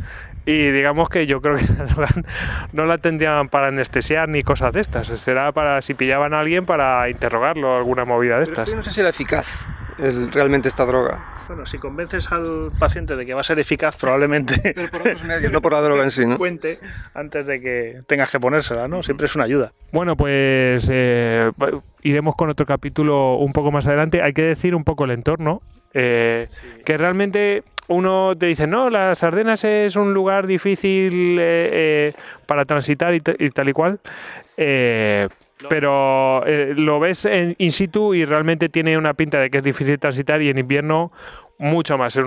Y 0.45 0.71
digamos 0.71 1.09
que 1.09 1.27
yo 1.27 1.41
creo 1.41 1.57
que 1.57 1.63
no 2.73 2.85
la 2.85 2.97
tendrían 2.97 3.49
para 3.49 3.67
anestesiar 3.67 4.29
ni 4.29 4.43
cosas 4.43 4.73
de 4.73 4.81
estas. 4.81 5.07
Será 5.07 5.51
para 5.51 5.81
si 5.81 5.93
pillaban 5.93 6.33
a 6.33 6.39
alguien 6.39 6.65
para 6.65 7.09
interrogarlo, 7.09 7.77
alguna 7.77 8.05
movida 8.05 8.37
de 8.37 8.43
estas. 8.43 8.73
no 8.73 8.81
sé 8.81 8.91
si 8.91 8.99
era 9.01 9.09
eficaz 9.09 9.67
realmente 9.97 10.69
esta 10.69 10.85
droga. 10.85 11.23
Bueno, 11.47 11.65
si 11.65 11.77
convences 11.79 12.31
al 12.31 12.71
paciente 12.79 13.15
de 13.15 13.25
que 13.25 13.33
va 13.33 13.41
a 13.41 13.43
ser 13.43 13.59
eficaz, 13.59 13.97
probablemente. 13.97 14.73
por 14.91 15.01
otros 15.01 15.23
medios, 15.23 15.51
no 15.51 15.61
por 15.61 15.73
la 15.73 15.81
droga 15.81 16.03
en 16.03 16.11
sí, 16.11 16.25
¿no? 16.25 16.37
Cuente 16.37 16.79
antes 17.13 17.45
de 17.45 17.59
que 17.59 17.99
tengas 18.07 18.31
que 18.31 18.39
ponérsela, 18.39 18.87
¿no? 18.87 19.03
Siempre 19.03 19.25
es 19.25 19.35
una 19.35 19.43
ayuda. 19.43 19.73
Bueno, 19.91 20.15
pues 20.15 20.89
eh, 20.91 21.51
iremos 22.03 22.35
con 22.35 22.49
otro 22.49 22.65
capítulo 22.65 23.35
un 23.35 23.51
poco 23.53 23.71
más 23.71 23.85
adelante. 23.87 24.21
Hay 24.21 24.33
que 24.33 24.43
decir 24.43 24.75
un 24.75 24.83
poco 24.83 25.05
el 25.05 25.11
entorno. 25.11 25.61
Eh, 25.93 26.47
que 26.85 26.97
realmente 26.97 27.63
uno 27.89 28.33
te 28.37 28.45
dice, 28.45 28.65
no, 28.65 28.89
las 28.89 29.21
Ardenas 29.23 29.65
es 29.65 29.97
un 29.97 30.13
lugar 30.13 30.47
difícil 30.47 31.37
eh, 31.37 32.13
para 32.45 32.63
transitar 32.63 33.13
y, 33.13 33.19
tal 33.19 33.67
y 33.67 33.73
cual. 33.73 33.99
Pero 35.69 36.43
lo 36.45 36.99
ves 36.99 37.25
en 37.25 37.55
in 37.57 37.71
situ 37.71 38.13
y 38.13 38.25
realmente 38.25 38.69
tiene 38.69 38.97
una 38.97 39.13
pinta 39.13 39.39
de 39.39 39.49
que 39.49 39.59
es 39.59 39.63
difícil 39.63 39.99
transitar 39.99 40.41
y 40.41 40.49
en 40.49 40.57
invierno 40.57 41.11
mucho 41.57 41.97
más. 41.97 42.17
Es 42.17 42.25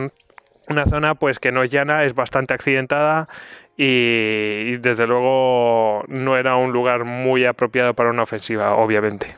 una 0.68 0.86
zona 0.86 1.14
pues 1.14 1.38
que 1.38 1.52
no 1.52 1.62
es 1.62 1.70
llana, 1.70 2.04
es 2.04 2.14
bastante 2.14 2.54
accidentada 2.54 3.28
y, 3.76 4.76
desde 4.76 5.06
luego 5.06 6.04
no 6.08 6.36
era 6.36 6.56
un 6.56 6.72
lugar 6.72 7.04
muy 7.04 7.44
apropiado 7.44 7.94
para 7.94 8.10
una 8.10 8.22
ofensiva, 8.22 8.76
obviamente. 8.76 9.34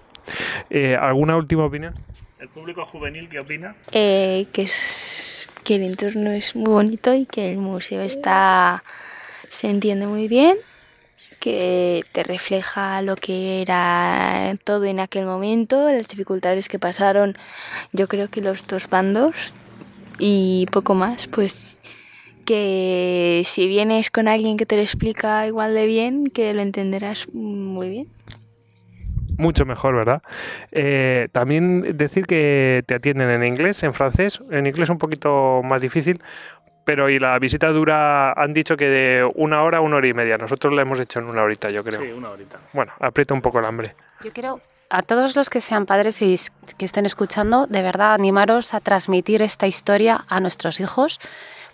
Eh, 0.70 0.96
¿Alguna 0.96 1.36
última 1.36 1.64
opinión? 1.64 1.94
¿El 2.38 2.48
público 2.48 2.84
juvenil 2.84 3.28
qué 3.28 3.40
opina? 3.40 3.74
Eh, 3.92 4.46
que, 4.52 4.62
es, 4.62 5.48
que 5.64 5.76
el 5.76 5.84
entorno 5.84 6.30
es 6.30 6.54
muy 6.54 6.70
bonito 6.70 7.14
y 7.14 7.26
que 7.26 7.50
el 7.50 7.58
museo 7.58 8.02
está 8.02 8.82
se 9.48 9.70
entiende 9.70 10.06
muy 10.06 10.28
bien 10.28 10.58
que 11.46 12.02
te 12.10 12.24
refleja 12.24 13.00
lo 13.02 13.14
que 13.14 13.62
era 13.62 14.52
todo 14.64 14.84
en 14.84 14.98
aquel 14.98 15.26
momento, 15.26 15.88
las 15.88 16.08
dificultades 16.08 16.68
que 16.68 16.80
pasaron, 16.80 17.38
yo 17.92 18.08
creo 18.08 18.28
que 18.28 18.40
los 18.40 18.66
dos 18.66 18.90
bandos 18.90 19.54
y 20.18 20.66
poco 20.72 20.94
más, 20.94 21.28
pues 21.28 21.80
que 22.44 23.42
si 23.44 23.68
vienes 23.68 24.10
con 24.10 24.26
alguien 24.26 24.56
que 24.56 24.66
te 24.66 24.74
lo 24.74 24.82
explica 24.82 25.46
igual 25.46 25.72
de 25.72 25.86
bien, 25.86 26.26
que 26.26 26.52
lo 26.52 26.62
entenderás 26.62 27.32
muy 27.32 27.90
bien. 27.90 28.08
Mucho 29.38 29.64
mejor, 29.66 29.94
¿verdad? 29.94 30.22
Eh, 30.72 31.28
también 31.30 31.96
decir 31.96 32.26
que 32.26 32.82
te 32.86 32.94
atienden 32.96 33.30
en 33.30 33.44
inglés, 33.44 33.84
en 33.84 33.94
francés, 33.94 34.40
en 34.50 34.66
inglés 34.66 34.88
un 34.88 34.98
poquito 34.98 35.60
más 35.62 35.80
difícil, 35.80 36.20
pero 36.86 37.10
y 37.10 37.18
la 37.18 37.36
visita 37.40 37.68
dura, 37.70 38.32
han 38.32 38.54
dicho 38.54 38.76
que 38.76 38.88
de 38.88 39.28
una 39.34 39.64
hora 39.64 39.78
a 39.78 39.80
una 39.80 39.96
hora 39.96 40.06
y 40.06 40.14
media. 40.14 40.38
Nosotros 40.38 40.72
la 40.72 40.82
hemos 40.82 41.00
hecho 41.00 41.18
en 41.18 41.24
una 41.24 41.42
horita, 41.42 41.68
yo 41.68 41.82
creo. 41.82 42.00
Sí, 42.00 42.12
una 42.12 42.28
horita. 42.28 42.58
Bueno, 42.72 42.92
aprieta 43.00 43.34
un 43.34 43.42
poco 43.42 43.58
el 43.58 43.64
hambre. 43.64 43.96
Yo 44.22 44.32
creo, 44.32 44.60
a 44.88 45.02
todos 45.02 45.34
los 45.34 45.50
que 45.50 45.60
sean 45.60 45.84
padres 45.84 46.22
y 46.22 46.36
que 46.78 46.84
estén 46.84 47.04
escuchando, 47.04 47.66
de 47.66 47.82
verdad 47.82 48.14
animaros 48.14 48.72
a 48.72 48.78
transmitir 48.78 49.42
esta 49.42 49.66
historia 49.66 50.24
a 50.28 50.38
nuestros 50.38 50.78
hijos 50.78 51.18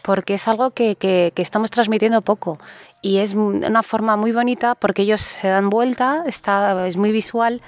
porque 0.00 0.34
es 0.34 0.48
algo 0.48 0.70
que, 0.70 0.96
que, 0.96 1.30
estamos 1.36 1.70
transmitiendo 1.70 2.22
poco 2.22 2.58
y 3.02 3.18
es 3.18 3.34
una 3.34 3.82
forma 3.82 4.16
muy 4.16 4.32
bonita 4.32 4.74
porque 4.74 5.02
ellos 5.02 5.20
se 5.20 5.48
dan 5.48 5.68
vuelta, 5.68 6.24
está, 6.26 6.86
es 6.86 6.96
muy 6.96 7.12
visual 7.12 7.60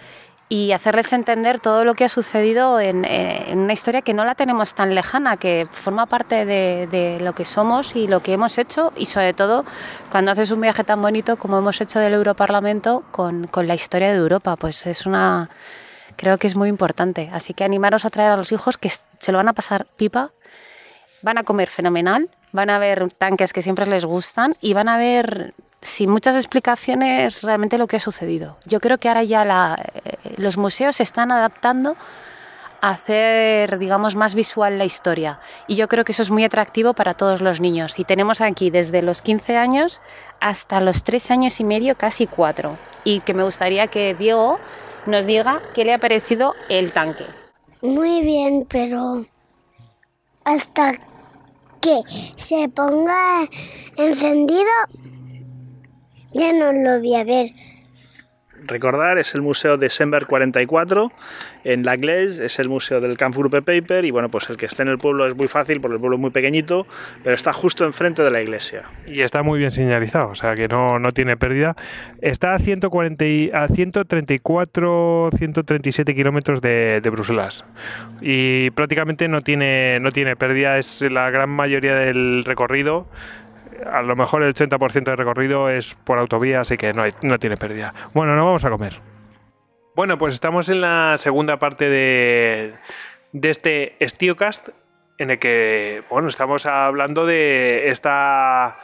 y 0.48 0.72
hacerles 0.72 1.12
entender 1.12 1.58
todo 1.58 1.84
lo 1.84 1.94
que 1.94 2.04
ha 2.04 2.08
sucedido 2.08 2.78
en, 2.78 3.06
una 3.58 3.72
historia 3.72 4.02
que 4.02 4.14
no 4.14 4.24
la 4.24 4.34
tenemos 4.34 4.74
tan 4.74 4.94
lejana, 4.94 5.36
que 5.36 5.66
forma 5.70 6.06
parte 6.06 6.44
de, 6.44 7.18
lo 7.20 7.34
que 7.34 7.44
somos 7.44 7.96
y 7.96 8.06
lo 8.08 8.22
que 8.22 8.32
hemos 8.32 8.58
hecho 8.58 8.92
y 8.96 9.06
sobre 9.06 9.32
todo 9.32 9.64
cuando 10.10 10.32
haces 10.32 10.50
un 10.50 10.60
viaje 10.60 10.84
tan 10.84 11.00
bonito 11.00 11.36
como 11.36 11.58
hemos 11.58 11.80
hecho 11.80 11.98
del 11.98 12.14
Europarlamento 12.14 13.04
con, 13.10 13.46
con 13.46 13.66
la 13.66 13.74
historia 13.74 14.10
de 14.10 14.18
Europa, 14.18 14.56
pues 14.56 14.86
es 14.86 15.06
una... 15.06 15.50
Creo 16.16 16.38
que 16.38 16.46
es 16.46 16.54
muy 16.54 16.68
importante. 16.68 17.28
Así 17.32 17.54
que 17.54 17.64
animaros 17.64 18.04
a 18.04 18.10
traer 18.10 18.30
a 18.30 18.36
los 18.36 18.52
hijos 18.52 18.78
que 18.78 18.88
se 18.88 19.32
lo 19.32 19.38
van 19.38 19.48
a 19.48 19.52
pasar 19.52 19.86
pipa, 19.96 20.30
van 21.22 21.38
a 21.38 21.42
comer 21.42 21.68
fenomenal, 21.68 22.30
van 22.52 22.70
a 22.70 22.78
ver 22.78 23.12
tanques 23.12 23.52
que 23.52 23.62
siempre 23.62 23.86
les 23.86 24.04
gustan 24.04 24.54
y 24.60 24.74
van 24.74 24.88
a 24.88 24.96
ver 24.96 25.54
sin 25.84 26.10
muchas 26.10 26.34
explicaciones 26.34 27.42
realmente 27.42 27.76
lo 27.78 27.86
que 27.86 27.96
ha 27.96 28.00
sucedido. 28.00 28.56
Yo 28.64 28.80
creo 28.80 28.98
que 28.98 29.08
ahora 29.08 29.22
ya 29.22 29.76
eh, 29.76 30.16
los 30.38 30.56
museos 30.56 30.96
se 30.96 31.02
están 31.02 31.30
adaptando 31.30 31.94
a 32.80 32.88
hacer, 32.88 33.78
digamos, 33.78 34.16
más 34.16 34.34
visual 34.34 34.78
la 34.78 34.86
historia. 34.86 35.40
Y 35.68 35.76
yo 35.76 35.86
creo 35.86 36.04
que 36.04 36.12
eso 36.12 36.22
es 36.22 36.30
muy 36.30 36.42
atractivo 36.42 36.94
para 36.94 37.14
todos 37.14 37.42
los 37.42 37.60
niños. 37.60 37.98
Y 37.98 38.04
tenemos 38.04 38.40
aquí 38.40 38.70
desde 38.70 39.02
los 39.02 39.20
15 39.20 39.56
años 39.58 40.00
hasta 40.40 40.80
los 40.80 41.04
3 41.04 41.30
años 41.30 41.60
y 41.60 41.64
medio, 41.64 41.96
casi 41.96 42.26
4. 42.26 42.76
Y 43.04 43.20
que 43.20 43.34
me 43.34 43.44
gustaría 43.44 43.86
que 43.86 44.14
Diego 44.14 44.58
nos 45.04 45.26
diga 45.26 45.60
qué 45.74 45.84
le 45.84 45.92
ha 45.92 45.98
parecido 45.98 46.54
el 46.70 46.92
tanque. 46.92 47.26
Muy 47.82 48.22
bien, 48.22 48.66
pero 48.68 49.26
hasta 50.44 50.92
que 51.82 52.00
se 52.36 52.70
ponga 52.70 53.46
encendido 53.96 54.70
ya 56.34 56.52
no 56.52 56.72
lo 56.72 56.98
voy 57.00 57.14
a 57.14 57.24
ver. 57.24 57.50
Recordar, 58.66 59.18
es 59.18 59.34
el 59.34 59.42
Museo 59.42 59.76
de 59.76 59.90
Sember 59.90 60.26
44 60.26 61.12
en 61.64 61.84
La 61.84 61.96
Glaise, 61.96 62.44
es 62.44 62.58
el 62.58 62.68
Museo 62.68 63.00
del 63.00 63.16
Kampfgruppe 63.16 63.62
Paper 63.62 64.04
y 64.04 64.10
bueno, 64.10 64.30
pues 64.30 64.48
el 64.48 64.56
que 64.56 64.66
esté 64.66 64.82
en 64.82 64.88
el 64.88 64.98
pueblo 64.98 65.26
es 65.26 65.36
muy 65.36 65.48
fácil 65.48 65.80
porque 65.80 65.94
el 65.94 66.00
pueblo 66.00 66.16
es 66.16 66.20
muy 66.20 66.30
pequeñito, 66.30 66.86
pero 67.22 67.34
está 67.34 67.52
justo 67.52 67.84
enfrente 67.84 68.22
de 68.22 68.30
la 68.30 68.40
iglesia. 68.40 68.84
Y 69.06 69.20
está 69.20 69.42
muy 69.42 69.58
bien 69.58 69.70
señalizado, 69.70 70.28
o 70.28 70.34
sea 70.34 70.54
que 70.54 70.68
no, 70.68 70.98
no 70.98 71.12
tiene 71.12 71.36
pérdida. 71.36 71.74
Está 72.22 72.54
a, 72.54 72.58
140, 72.58 73.24
a 73.52 73.68
134, 73.68 75.30
137 75.36 76.14
kilómetros 76.14 76.60
de, 76.60 77.00
de, 77.02 77.10
Bruselas 77.10 77.64
y 78.20 78.70
prácticamente 78.70 79.28
no 79.28 79.42
tiene, 79.42 79.98
no 80.00 80.10
tiene 80.10 80.36
pérdida, 80.36 80.78
es 80.78 81.02
la 81.02 81.30
gran 81.30 81.50
mayoría 81.50 81.96
del 81.96 82.44
recorrido 82.44 83.08
a 83.90 84.02
lo 84.02 84.16
mejor 84.16 84.42
el 84.42 84.54
80% 84.54 85.04
del 85.04 85.18
recorrido 85.18 85.68
es 85.68 85.94
por 85.94 86.18
autovía, 86.18 86.60
así 86.60 86.76
que 86.76 86.92
no, 86.92 87.04
no 87.22 87.38
tiene 87.38 87.56
pérdida. 87.56 87.94
Bueno, 88.12 88.36
no 88.36 88.44
vamos 88.44 88.64
a 88.64 88.70
comer. 88.70 89.00
Bueno, 89.94 90.18
pues 90.18 90.34
estamos 90.34 90.68
en 90.68 90.80
la 90.80 91.16
segunda 91.18 91.58
parte 91.58 91.88
de, 91.88 92.74
de 93.32 93.50
este 93.50 93.96
Stiocast, 94.00 94.70
en 95.18 95.30
el 95.30 95.38
que, 95.38 96.02
bueno, 96.10 96.28
estamos 96.28 96.66
hablando 96.66 97.26
de 97.26 97.90
esta... 97.90 98.76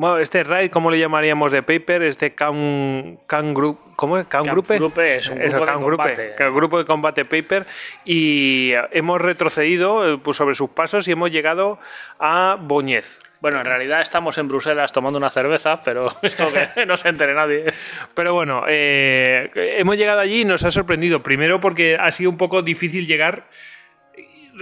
Bueno, 0.00 0.16
este 0.16 0.44
raid, 0.44 0.70
¿cómo 0.70 0.90
le 0.90 0.98
llamaríamos 0.98 1.52
de 1.52 1.62
paper? 1.62 2.04
Este 2.04 2.34
can, 2.34 3.18
can 3.26 3.52
group, 3.52 3.78
¿cómo 3.96 4.16
es? 4.16 4.26
Can, 4.28 4.44
group 4.44 4.64
es 4.98 5.28
un 5.28 5.38
grupo, 5.38 5.66
de 5.66 5.72
combate. 5.74 6.34
grupo 6.38 6.78
de 6.78 6.84
combate 6.86 7.24
paper 7.26 7.66
y 8.06 8.72
hemos 8.92 9.20
retrocedido 9.20 10.14
eh, 10.14 10.16
pues, 10.16 10.38
sobre 10.38 10.54
sus 10.54 10.70
pasos 10.70 11.06
y 11.06 11.12
hemos 11.12 11.30
llegado 11.30 11.78
a 12.18 12.56
Boñez. 12.58 13.18
Bueno, 13.42 13.58
en 13.58 13.66
realidad 13.66 14.00
estamos 14.00 14.38
en 14.38 14.48
Bruselas 14.48 14.90
tomando 14.90 15.18
una 15.18 15.28
cerveza, 15.28 15.82
pero 15.82 16.10
esto 16.22 16.50
que 16.50 16.86
no 16.86 16.96
se 16.96 17.06
entere 17.06 17.34
nadie. 17.34 17.66
Pero 18.14 18.32
bueno, 18.32 18.64
eh, 18.68 19.50
hemos 19.54 19.98
llegado 19.98 20.20
allí 20.20 20.40
y 20.40 20.44
nos 20.46 20.64
ha 20.64 20.70
sorprendido. 20.70 21.22
Primero 21.22 21.60
porque 21.60 21.98
ha 22.00 22.10
sido 22.10 22.30
un 22.30 22.38
poco 22.38 22.62
difícil 22.62 23.06
llegar. 23.06 23.44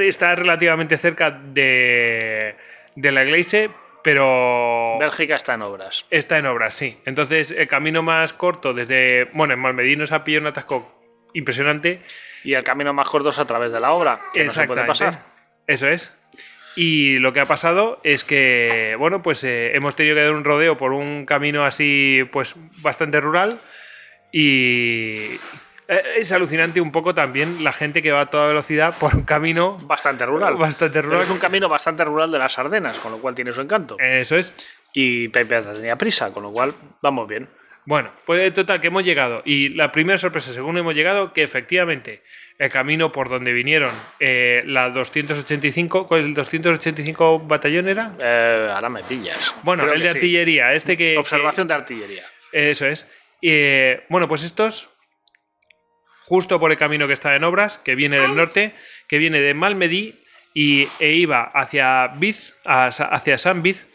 Está 0.01 0.35
relativamente 0.35 0.97
cerca 0.97 1.31
de, 1.31 2.57
de 2.97 3.13
la 3.13 3.23
iglesia, 3.23 3.71
pero... 4.09 4.97
Bélgica 4.99 5.37
está 5.37 5.53
en 5.53 5.61
obras. 5.61 6.07
Está 6.09 6.39
en 6.39 6.47
obras, 6.47 6.75
sí. 6.75 6.99
Entonces, 7.05 7.51
el 7.51 7.69
camino 7.69 8.03
más 8.03 8.33
corto 8.33 8.73
desde... 8.73 9.27
Bueno, 9.35 9.53
en 9.53 9.61
Malmedí 9.61 9.97
nos 9.97 10.13
ha 10.13 10.25
pillado 10.25 10.45
un 10.45 10.47
atasco 10.47 10.99
impresionante. 11.35 12.01
Y 12.43 12.55
el 12.55 12.65
camino 12.65 12.95
más 12.95 13.07
corto 13.11 13.29
es 13.29 13.39
a 13.39 13.45
través 13.45 13.71
de 13.71 13.81
la 13.81 13.93
obra, 13.93 14.19
que 14.33 14.47
no 14.47 14.51
se 14.51 14.67
puede 14.67 14.85
pasar. 14.85 15.19
Eso 15.67 15.89
es. 15.89 16.11
Y 16.75 17.19
lo 17.19 17.35
que 17.35 17.41
ha 17.41 17.45
pasado 17.45 18.01
es 18.03 18.25
que, 18.25 18.97
bueno, 18.99 19.21
pues 19.21 19.45
eh, 19.45 19.77
hemos 19.77 19.95
tenido 19.95 20.15
que 20.15 20.23
dar 20.23 20.33
un 20.33 20.45
rodeo 20.45 20.79
por 20.79 20.95
un 20.95 21.27
camino 21.27 21.67
así, 21.67 22.27
pues 22.33 22.55
bastante 22.81 23.21
rural. 23.21 23.59
Y 24.33 25.33
Es 25.89 26.33
alucinante 26.33 26.81
un 26.83 26.93
poco 26.93 27.15
también 27.15 27.65
la 27.65 27.73
gente 27.73 28.03
que 28.03 28.13
va 28.13 28.21
a 28.23 28.27
toda 28.27 28.47
velocidad 28.47 28.95
por 28.99 29.15
un 29.15 29.23
camino 29.23 29.79
Bastante 29.83 30.27
rural. 30.27 30.55
Bastante 30.57 30.99
Pero 31.01 31.09
rural. 31.09 31.23
es 31.23 31.31
un 31.31 31.39
camino 31.39 31.69
bastante 31.69 32.05
rural 32.05 32.31
de 32.31 32.39
las 32.39 32.59
Ardenas, 32.59 32.99
con 32.99 33.11
lo 33.13 33.19
cual 33.19 33.35
tiene 33.35 33.53
su 33.53 33.61
encanto. 33.63 33.97
Eso 33.99 34.37
es. 34.37 34.55
Y 34.93 35.29
Pepe 35.29 35.63
tenía 35.63 35.97
prisa, 35.97 36.31
con 36.31 36.43
lo 36.43 36.53
cual 36.53 36.75
vamos 37.01 37.27
bien. 37.27 37.49
Bueno, 37.87 38.11
pues 38.27 38.53
total, 38.53 38.83
que 38.83 38.89
hemos 38.89 39.03
llegado. 39.03 39.41
Y 39.47 39.71
la 39.71 39.91
primera 39.91 40.19
sorpresa, 40.19 40.53
según 40.53 40.77
hemos 40.77 40.95
llegado, 40.95 41.33
que 41.33 41.43
efectivamente 41.43 42.23
el 42.59 42.69
camino 42.69 43.11
por 43.11 43.31
donde 43.31 43.53
vinieron 43.55 43.93
eh, 44.21 44.63
la 44.67 44.91
285, 44.91 46.07
¿cuál 46.07 46.21
es 46.21 46.27
el 46.27 46.35
285 46.35 47.39
batallón 47.47 47.89
era? 47.89 48.13
Eh, 48.21 48.71
ahora 48.75 48.91
me 48.91 49.03
pillas. 49.05 49.55
Bueno, 49.63 49.85
Creo 49.85 49.95
el 49.95 50.03
de 50.03 50.11
sí. 50.11 50.17
artillería, 50.19 50.75
este 50.75 50.99
que... 50.99 51.17
Observación 51.17 51.67
de 51.67 51.73
artillería. 51.75 52.25
eso 52.53 52.87
es. 52.87 53.11
Eh, 53.41 54.05
bueno, 54.11 54.29
pues 54.29 54.43
estos, 54.43 54.91
justo 56.29 56.61
por 56.61 56.71
el 56.71 56.79
camino 56.79 57.07
que 57.07 57.15
está 57.15 57.35
en 57.35 57.45
obras, 57.45 57.79
que 57.79 57.95
viene 57.95 58.21
del 58.21 58.37
norte, 58.37 58.75
que 59.09 59.17
viene 59.17 59.41
de 59.41 59.55
Malmedy 59.55 60.15
y, 60.53 60.89
e 61.01 61.13
iba 61.13 61.43
hacia 61.43 62.09
Biz, 62.17 62.55
hacia 62.65 63.39
San 63.39 63.63
Biz, 63.63 63.87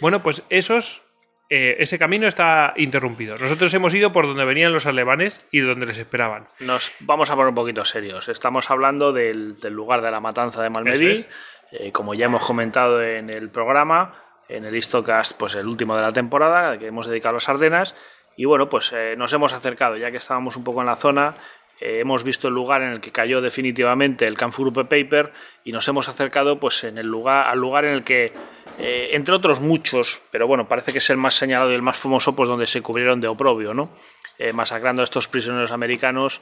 bueno, 0.00 0.22
pues 0.22 0.42
esos 0.48 1.02
eh, 1.50 1.76
ese 1.80 1.98
camino 1.98 2.26
está 2.26 2.72
interrumpido. 2.76 3.36
Nosotros 3.36 3.74
hemos 3.74 3.92
ido 3.92 4.10
por 4.10 4.26
donde 4.26 4.46
venían 4.46 4.72
los 4.72 4.86
alemanes 4.86 5.44
y 5.50 5.60
donde 5.60 5.84
les 5.84 5.98
esperaban. 5.98 6.48
Nos 6.60 6.92
vamos 7.00 7.28
a 7.28 7.34
poner 7.34 7.50
un 7.50 7.54
poquito 7.54 7.84
serios. 7.84 8.28
Estamos 8.28 8.70
hablando 8.70 9.12
del, 9.12 9.60
del 9.60 9.74
lugar 9.74 10.00
de 10.00 10.10
la 10.10 10.20
matanza 10.20 10.62
de 10.62 10.70
Malmedy. 10.70 11.10
Eso 11.10 11.28
Eh, 11.72 11.90
como 11.92 12.14
ya 12.14 12.26
hemos 12.26 12.44
comentado 12.44 13.02
en 13.02 13.30
el 13.30 13.50
programa, 13.50 14.14
en 14.48 14.64
el 14.64 14.74
Histocast, 14.74 15.38
pues 15.38 15.54
el 15.54 15.66
último 15.66 15.96
de 15.96 16.02
la 16.02 16.12
temporada, 16.12 16.78
que 16.78 16.86
hemos 16.86 17.06
dedicado 17.06 17.30
a 17.30 17.34
las 17.34 17.48
Ardenas. 17.48 17.94
Y 18.36 18.44
bueno, 18.46 18.68
pues 18.68 18.92
eh, 18.92 19.14
nos 19.16 19.32
hemos 19.32 19.52
acercado, 19.52 19.96
ya 19.96 20.10
que 20.10 20.16
estábamos 20.16 20.56
un 20.56 20.64
poco 20.64 20.80
en 20.80 20.86
la 20.86 20.96
zona. 20.96 21.34
Eh, 21.82 21.98
hemos 21.98 22.22
visto 22.22 22.46
el 22.46 22.54
lugar 22.54 22.82
en 22.82 22.90
el 22.90 23.00
que 23.00 23.10
cayó 23.10 23.40
definitivamente 23.40 24.28
el 24.28 24.36
Canfurupe 24.36 24.84
Paper 24.84 25.32
y 25.64 25.72
nos 25.72 25.88
hemos 25.88 26.08
acercado 26.08 26.60
pues 26.60 26.84
en 26.84 26.96
el 26.96 27.06
lugar 27.08 27.48
al 27.48 27.58
lugar 27.58 27.84
en 27.84 27.94
el 27.94 28.04
que 28.04 28.32
eh, 28.78 29.08
entre 29.12 29.34
otros 29.34 29.58
muchos 29.58 30.22
pero 30.30 30.46
bueno 30.46 30.68
parece 30.68 30.92
que 30.92 30.98
es 30.98 31.10
el 31.10 31.16
más 31.16 31.34
señalado 31.34 31.72
y 31.72 31.74
el 31.74 31.82
más 31.82 31.96
famoso 31.96 32.36
pues 32.36 32.48
donde 32.48 32.68
se 32.68 32.82
cubrieron 32.82 33.20
de 33.20 33.26
oprobio 33.26 33.74
no 33.74 33.90
Eh, 34.38 34.52
masacrando 34.52 35.02
a 35.02 35.04
estos 35.04 35.28
prisioneros 35.28 35.72
americanos 35.72 36.40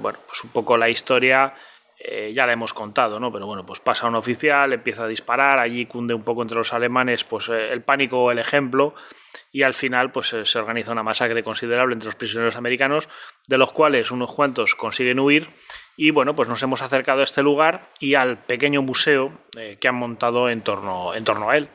bueno, 0.00 0.18
pues 0.26 0.44
un 0.44 0.50
poco 0.50 0.76
la 0.76 0.88
historia 0.88 1.54
eh, 2.02 2.32
ya 2.34 2.46
la 2.46 2.52
hemos 2.54 2.72
contado, 2.72 3.20
¿no? 3.20 3.30
Pero 3.30 3.46
bueno, 3.46 3.64
pues 3.66 3.78
pasa 3.80 4.08
un 4.08 4.14
oficial, 4.14 4.72
empieza 4.72 5.04
a 5.04 5.08
disparar, 5.08 5.58
allí 5.58 5.84
cunde 5.86 6.14
un 6.14 6.22
poco 6.22 6.42
entre 6.42 6.56
los 6.56 6.72
alemanes, 6.72 7.24
pues 7.24 7.48
eh, 7.50 7.72
el 7.72 7.82
pánico 7.82 8.22
o 8.24 8.30
el 8.30 8.38
ejemplo, 8.38 8.94
y 9.52 9.62
al 9.62 9.74
final, 9.74 10.10
pues 10.12 10.32
eh, 10.32 10.44
se 10.44 10.58
organiza 10.58 10.92
una 10.92 11.02
masacre 11.02 11.42
considerable 11.42 11.92
entre 11.92 12.06
los 12.06 12.14
prisioneros 12.14 12.56
americanos, 12.56 13.08
de 13.48 13.58
los 13.58 13.72
cuales 13.72 14.10
unos 14.10 14.32
cuantos 14.32 14.74
consiguen 14.74 15.20
huir, 15.20 15.48
y 15.96 16.10
bueno, 16.12 16.34
pues 16.34 16.48
nos 16.48 16.62
hemos 16.62 16.80
acercado 16.80 17.20
a 17.20 17.24
este 17.24 17.42
lugar 17.42 17.90
y 17.98 18.14
al 18.14 18.38
pequeño 18.38 18.80
museo 18.80 19.32
que 19.78 19.88
han 19.88 19.96
montado 19.96 20.48
en 20.48 20.62
torno, 20.62 21.14
en 21.14 21.24
torno 21.24 21.50
a 21.50 21.56
él. 21.58 21.68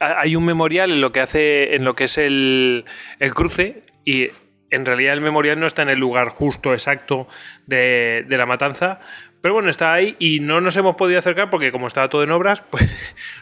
Ha- 0.00 0.20
Hay 0.20 0.36
un 0.36 0.44
memorial 0.44 0.92
en 0.92 1.00
lo 1.00 1.10
que 1.10 1.20
hace, 1.20 1.74
en 1.74 1.84
lo 1.84 1.94
que 1.94 2.04
es 2.04 2.18
el, 2.18 2.84
el 3.18 3.34
cruce 3.34 3.82
y 4.04 4.28
en 4.70 4.86
realidad 4.86 5.14
el 5.14 5.20
memorial 5.20 5.58
no 5.58 5.66
está 5.66 5.82
en 5.82 5.88
el 5.88 5.98
lugar 5.98 6.28
justo 6.28 6.72
exacto 6.72 7.28
de, 7.66 8.24
la 8.28 8.46
matanza, 8.46 9.00
pero 9.40 9.54
bueno, 9.54 9.70
está 9.70 9.92
ahí 9.92 10.16
y 10.18 10.40
no 10.40 10.60
nos 10.60 10.76
hemos 10.76 10.96
podido 10.96 11.18
acercar 11.18 11.50
porque 11.50 11.72
como 11.72 11.86
estaba 11.86 12.08
todo 12.08 12.22
en 12.22 12.30
obras, 12.30 12.60
pues 12.70 12.88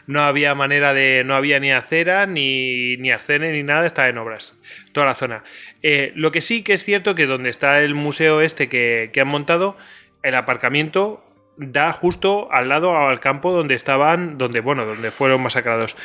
no 0.07 0.23
había 0.23 0.55
manera 0.55 0.93
de, 0.93 1.23
no 1.25 1.35
había 1.35 1.59
ni 1.59 1.71
acera, 1.71 2.25
ni, 2.25 2.97
ni 2.97 3.11
arcene, 3.11 3.51
ni 3.51 3.63
nada, 3.63 3.85
estaba 3.85 4.09
en 4.09 4.17
obras, 4.17 4.57
toda 4.91 5.05
la 5.05 5.15
zona. 5.15 5.43
Eh, 5.83 6.11
lo 6.15 6.31
que 6.31 6.41
sí 6.41 6.63
que 6.63 6.73
es 6.73 6.83
cierto 6.83 7.15
que 7.15 7.25
donde 7.25 7.49
está 7.49 7.79
el 7.81 7.93
museo 7.93 8.41
este 8.41 8.69
que, 8.69 9.11
que 9.13 9.21
han 9.21 9.27
montado, 9.27 9.77
el 10.23 10.35
aparcamiento 10.35 11.21
da 11.61 11.91
justo 11.93 12.51
al 12.51 12.69
lado 12.69 12.95
al 12.97 13.19
campo 13.19 13.51
donde 13.51 13.75
estaban, 13.75 14.37
donde 14.37 14.61
bueno, 14.61 14.85
donde 14.85 15.11
fueron 15.11 15.43
masacrados. 15.43 15.95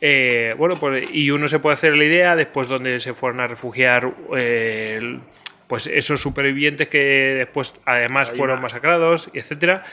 Eh, 0.00 0.54
bueno, 0.56 0.76
pues 0.76 1.12
y 1.12 1.30
uno 1.30 1.48
se 1.48 1.58
puede 1.58 1.74
hacer 1.74 1.96
la 1.96 2.04
idea 2.04 2.36
después 2.36 2.68
donde 2.68 3.00
se 3.00 3.12
fueron 3.12 3.40
a 3.40 3.46
refugiar, 3.48 4.14
eh, 4.36 5.18
pues 5.66 5.86
esos 5.88 6.20
supervivientes 6.20 6.88
que 6.88 6.98
después 6.98 7.80
además 7.84 8.30
Hay 8.30 8.36
fueron 8.38 8.54
una- 8.58 8.62
masacrados, 8.62 9.30
etcétera. 9.34 9.84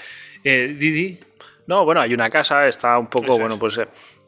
Eh, 0.44 0.76
Didi, 0.78 1.20
No, 1.66 1.84
bueno, 1.84 2.00
hay 2.00 2.14
una 2.14 2.30
casa, 2.30 2.66
está 2.70 2.98
un 2.98 3.08
poco, 3.08 3.26
Eso 3.26 3.34
es. 3.34 3.40
bueno, 3.42 3.60
pues 3.60 3.78
eh, 3.80 3.88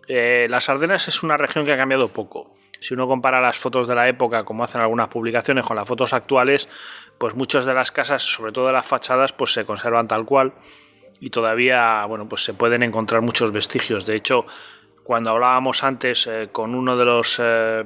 eh, 0.10 0.48
las 0.50 0.68
Ardenas 0.68 1.08
es 1.08 1.24
una 1.24 1.38
región 1.38 1.66
que 1.66 1.72
ha 1.72 1.78
cambiado 1.78 2.12
poco. 2.12 2.52
Si 2.80 2.94
uno 2.94 3.08
compara 3.08 3.42
las 3.42 3.58
fotos 3.58 3.88
de 3.88 3.96
la 3.96 4.08
época, 4.08 4.44
como 4.44 4.64
hacen 4.64 4.82
algunas 4.82 5.10
publicaciones, 5.10 5.66
con 5.66 5.76
las 5.76 5.88
fotos 5.88 6.14
actuales, 6.14 6.70
pues 7.18 7.36
muchas 7.36 7.66
de 7.66 7.74
las 7.74 7.92
casas, 7.92 8.24
sobre 8.24 8.52
todo 8.52 8.68
de 8.68 8.74
las 8.74 8.86
fachadas, 8.86 9.34
pues 9.34 9.54
se 9.54 9.66
conservan 9.66 10.08
tal 10.08 10.26
cual 10.26 10.54
y 11.20 11.30
todavía, 11.30 12.06
bueno, 12.06 12.28
pues 12.30 12.44
se 12.44 12.54
pueden 12.54 12.84
encontrar 12.84 13.22
muchos 13.22 13.52
vestigios. 13.52 14.06
De 14.06 14.16
hecho, 14.16 14.46
cuando 15.04 15.32
hablábamos 15.32 15.84
antes 15.84 16.28
eh, 16.28 16.50
con 16.52 16.76
uno 16.76 16.96
de 16.96 17.06
los 17.06 17.40
eh, 17.44 17.86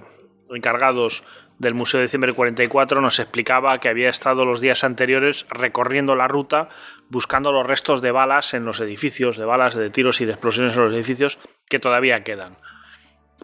encargados 0.51 1.23
del 1.57 1.73
Museo 1.73 1.99
de 1.99 2.07
Diciembre 2.07 2.33
44, 2.33 3.01
nos 3.01 3.19
explicaba 3.19 3.79
que 3.79 3.89
había 3.89 4.09
estado 4.09 4.45
los 4.45 4.59
días 4.59 4.83
anteriores 4.83 5.45
recorriendo 5.49 6.15
la 6.15 6.27
ruta 6.27 6.69
buscando 7.09 7.51
los 7.51 7.65
restos 7.65 8.01
de 8.01 8.11
balas 8.11 8.53
en 8.53 8.65
los 8.65 8.79
edificios, 8.79 9.37
de 9.37 9.45
balas, 9.45 9.75
de 9.75 9.89
tiros 9.89 10.19
y 10.21 10.25
de 10.25 10.33
explosiones 10.33 10.75
en 10.75 10.83
los 10.85 10.93
edificios 10.93 11.39
que 11.69 11.79
todavía 11.79 12.23
quedan. 12.23 12.57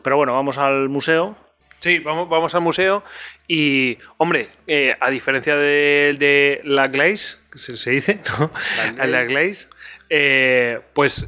Pero 0.04 0.18
bueno, 0.18 0.34
vamos 0.34 0.58
al 0.58 0.90
museo. 0.90 1.36
Sí, 1.80 2.00
vamos, 2.00 2.28
vamos 2.28 2.54
al 2.56 2.62
museo 2.62 3.04
y, 3.48 3.98
hombre, 4.18 4.50
eh, 4.68 4.96
a 5.00 5.10
diferencia 5.10 5.56
de, 5.56 6.14
de 6.20 6.60
la 6.66 6.88
Glaze, 6.90 7.38
que 7.52 7.60
se, 7.60 7.78
se 7.78 7.92
dice, 7.92 8.20
¿no? 8.38 8.52
La. 8.98 9.06
La 9.08 9.24
Glaze, 9.24 9.68
eh, 10.10 10.80
pues 10.94 11.28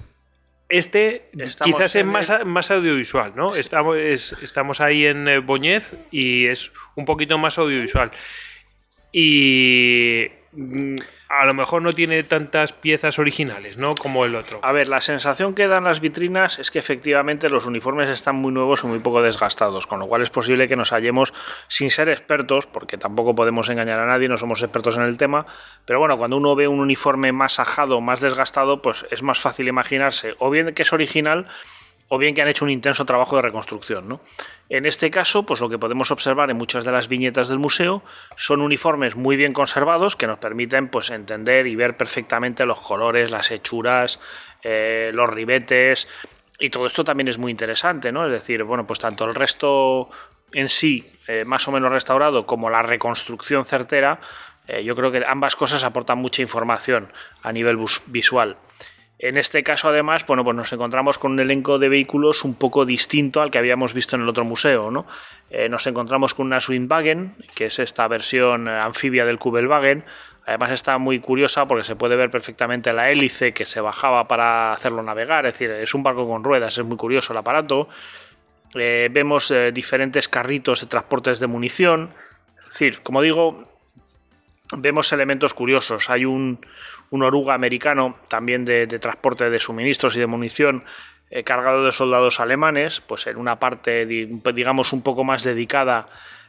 este 0.67 1.29
Estamos 1.37 1.75
quizás 1.77 1.95
es 1.95 2.05
más, 2.05 2.29
el- 2.29 2.45
más 2.45 2.69
audiovisual, 2.71 3.31
¿no? 3.35 3.55
Estamos, 3.55 3.95
es- 3.97 4.35
estamos 4.41 4.81
ahí 4.81 5.05
en 5.05 5.25
eh, 5.29 5.39
Boñez 5.39 5.93
y 6.11 6.47
es 6.47 6.71
un 6.95 7.05
poquito 7.05 7.37
más 7.37 7.57
audiovisual. 7.57 8.11
Y 9.13 10.27
mm, 10.51 10.95
a 11.39 11.45
lo 11.45 11.53
mejor 11.53 11.81
no 11.81 11.93
tiene 11.93 12.23
tantas 12.23 12.73
piezas 12.73 13.17
originales, 13.17 13.77
¿no? 13.77 13.95
Como 13.95 14.25
el 14.25 14.35
otro. 14.35 14.59
A 14.63 14.71
ver, 14.71 14.87
la 14.87 15.01
sensación 15.01 15.55
que 15.55 15.67
dan 15.67 15.85
las 15.85 16.01
vitrinas 16.01 16.59
es 16.59 16.71
que 16.71 16.79
efectivamente 16.79 17.49
los 17.49 17.65
uniformes 17.65 18.09
están 18.09 18.35
muy 18.35 18.51
nuevos 18.51 18.83
y 18.83 18.87
muy 18.87 18.99
poco 18.99 19.21
desgastados, 19.21 19.87
con 19.87 19.99
lo 19.99 20.07
cual 20.07 20.21
es 20.21 20.29
posible 20.29 20.67
que 20.67 20.75
nos 20.75 20.91
hallemos 20.91 21.33
sin 21.67 21.89
ser 21.89 22.09
expertos, 22.09 22.67
porque 22.67 22.97
tampoco 22.97 23.33
podemos 23.33 23.69
engañar 23.69 23.99
a 23.99 24.05
nadie, 24.05 24.27
no 24.27 24.37
somos 24.37 24.61
expertos 24.61 24.97
en 24.97 25.03
el 25.03 25.17
tema, 25.17 25.45
pero 25.85 25.99
bueno, 25.99 26.17
cuando 26.17 26.37
uno 26.37 26.55
ve 26.55 26.67
un 26.67 26.79
uniforme 26.79 27.31
más 27.31 27.59
ajado, 27.59 28.01
más 28.01 28.19
desgastado, 28.19 28.81
pues 28.81 29.05
es 29.09 29.23
más 29.23 29.39
fácil 29.39 29.67
imaginarse 29.67 30.35
o 30.39 30.49
bien 30.49 30.73
que 30.73 30.81
es 30.83 30.93
original 30.93 31.47
o 32.13 32.17
bien 32.17 32.35
que 32.35 32.41
han 32.41 32.49
hecho 32.49 32.65
un 32.65 32.71
intenso 32.71 33.05
trabajo 33.05 33.37
de 33.37 33.43
reconstrucción. 33.43 34.09
¿no? 34.09 34.19
En 34.67 34.85
este 34.85 35.09
caso, 35.09 35.45
pues 35.45 35.61
lo 35.61 35.69
que 35.69 35.79
podemos 35.79 36.11
observar 36.11 36.51
en 36.51 36.57
muchas 36.57 36.83
de 36.83 36.91
las 36.91 37.07
viñetas 37.07 37.47
del 37.47 37.57
museo 37.57 38.03
son 38.35 38.59
uniformes 38.59 39.15
muy 39.15 39.37
bien 39.37 39.53
conservados 39.53 40.17
que 40.17 40.27
nos 40.27 40.37
permiten 40.37 40.89
pues, 40.89 41.09
entender 41.09 41.67
y 41.67 41.77
ver 41.77 41.95
perfectamente 41.95 42.65
los 42.65 42.81
colores, 42.81 43.31
las 43.31 43.49
hechuras, 43.51 44.19
eh, 44.61 45.11
los 45.13 45.29
ribetes. 45.29 46.09
Y 46.59 46.69
todo 46.69 46.85
esto 46.85 47.05
también 47.05 47.29
es 47.29 47.37
muy 47.37 47.49
interesante, 47.49 48.11
¿no? 48.11 48.25
Es 48.25 48.31
decir, 48.33 48.61
bueno, 48.63 48.85
pues 48.85 48.99
tanto 48.99 49.23
el 49.23 49.33
resto 49.33 50.09
en 50.51 50.67
sí, 50.67 51.09
eh, 51.29 51.45
más 51.45 51.65
o 51.69 51.71
menos 51.71 51.93
restaurado, 51.93 52.45
como 52.45 52.69
la 52.69 52.81
reconstrucción 52.81 53.63
certera, 53.63 54.19
eh, 54.67 54.83
yo 54.83 54.97
creo 54.97 55.13
que 55.13 55.23
ambas 55.25 55.55
cosas 55.55 55.85
aportan 55.85 56.17
mucha 56.17 56.41
información 56.41 57.09
a 57.41 57.53
nivel 57.53 57.77
visual. 58.07 58.57
En 59.23 59.37
este 59.37 59.61
caso, 59.61 59.87
además, 59.87 60.25
bueno, 60.25 60.43
pues 60.43 60.57
nos 60.57 60.73
encontramos 60.73 61.19
con 61.19 61.33
un 61.33 61.39
elenco 61.39 61.77
de 61.77 61.89
vehículos 61.89 62.43
un 62.43 62.55
poco 62.55 62.85
distinto 62.85 63.43
al 63.43 63.51
que 63.51 63.59
habíamos 63.59 63.93
visto 63.93 64.15
en 64.15 64.23
el 64.23 64.29
otro 64.29 64.45
museo. 64.45 64.89
¿no? 64.89 65.05
Eh, 65.51 65.69
nos 65.69 65.85
encontramos 65.85 66.33
con 66.33 66.47
una 66.47 66.59
Swingwagen, 66.59 67.35
que 67.53 67.67
es 67.67 67.77
esta 67.77 68.07
versión 68.07 68.67
anfibia 68.67 69.23
del 69.23 69.37
Kubelwagen. 69.37 70.03
Además 70.47 70.71
está 70.71 70.97
muy 70.97 71.19
curiosa 71.19 71.67
porque 71.67 71.83
se 71.83 71.95
puede 71.95 72.15
ver 72.15 72.31
perfectamente 72.31 72.93
la 72.93 73.11
hélice 73.11 73.53
que 73.53 73.67
se 73.67 73.79
bajaba 73.79 74.27
para 74.27 74.73
hacerlo 74.73 75.03
navegar. 75.03 75.45
Es 75.45 75.53
decir, 75.53 75.69
es 75.69 75.93
un 75.93 76.01
barco 76.01 76.27
con 76.27 76.43
ruedas, 76.43 76.75
es 76.79 76.83
muy 76.83 76.97
curioso 76.97 77.33
el 77.33 77.37
aparato. 77.37 77.89
Eh, 78.73 79.07
vemos 79.11 79.51
eh, 79.51 79.71
diferentes 79.71 80.27
carritos 80.29 80.81
de 80.81 80.87
transportes 80.87 81.39
de 81.39 81.45
munición. 81.45 82.09
Es 82.57 82.69
decir, 82.69 83.01
como 83.03 83.21
digo, 83.21 83.70
vemos 84.77 85.11
elementos 85.13 85.53
curiosos. 85.53 86.09
Hay 86.09 86.25
un, 86.25 86.59
un 87.09 87.23
oruga 87.23 87.53
americano 87.53 88.17
también 88.29 88.65
de, 88.65 88.87
transporte 88.87 89.49
de 89.49 89.59
suministros 89.59 90.15
y 90.15 90.19
de 90.19 90.27
munición 90.27 90.83
eh, 91.29 91.43
cargado 91.43 91.85
de 91.85 91.91
soldados 91.91 92.39
alemanes, 92.39 93.01
pues 93.01 93.27
en 93.27 93.37
una 93.37 93.59
parte, 93.59 94.05
di- 94.05 94.41
digamos, 94.53 94.93
un 94.93 95.01
poco 95.01 95.23
más 95.23 95.43
dedicada 95.43 96.07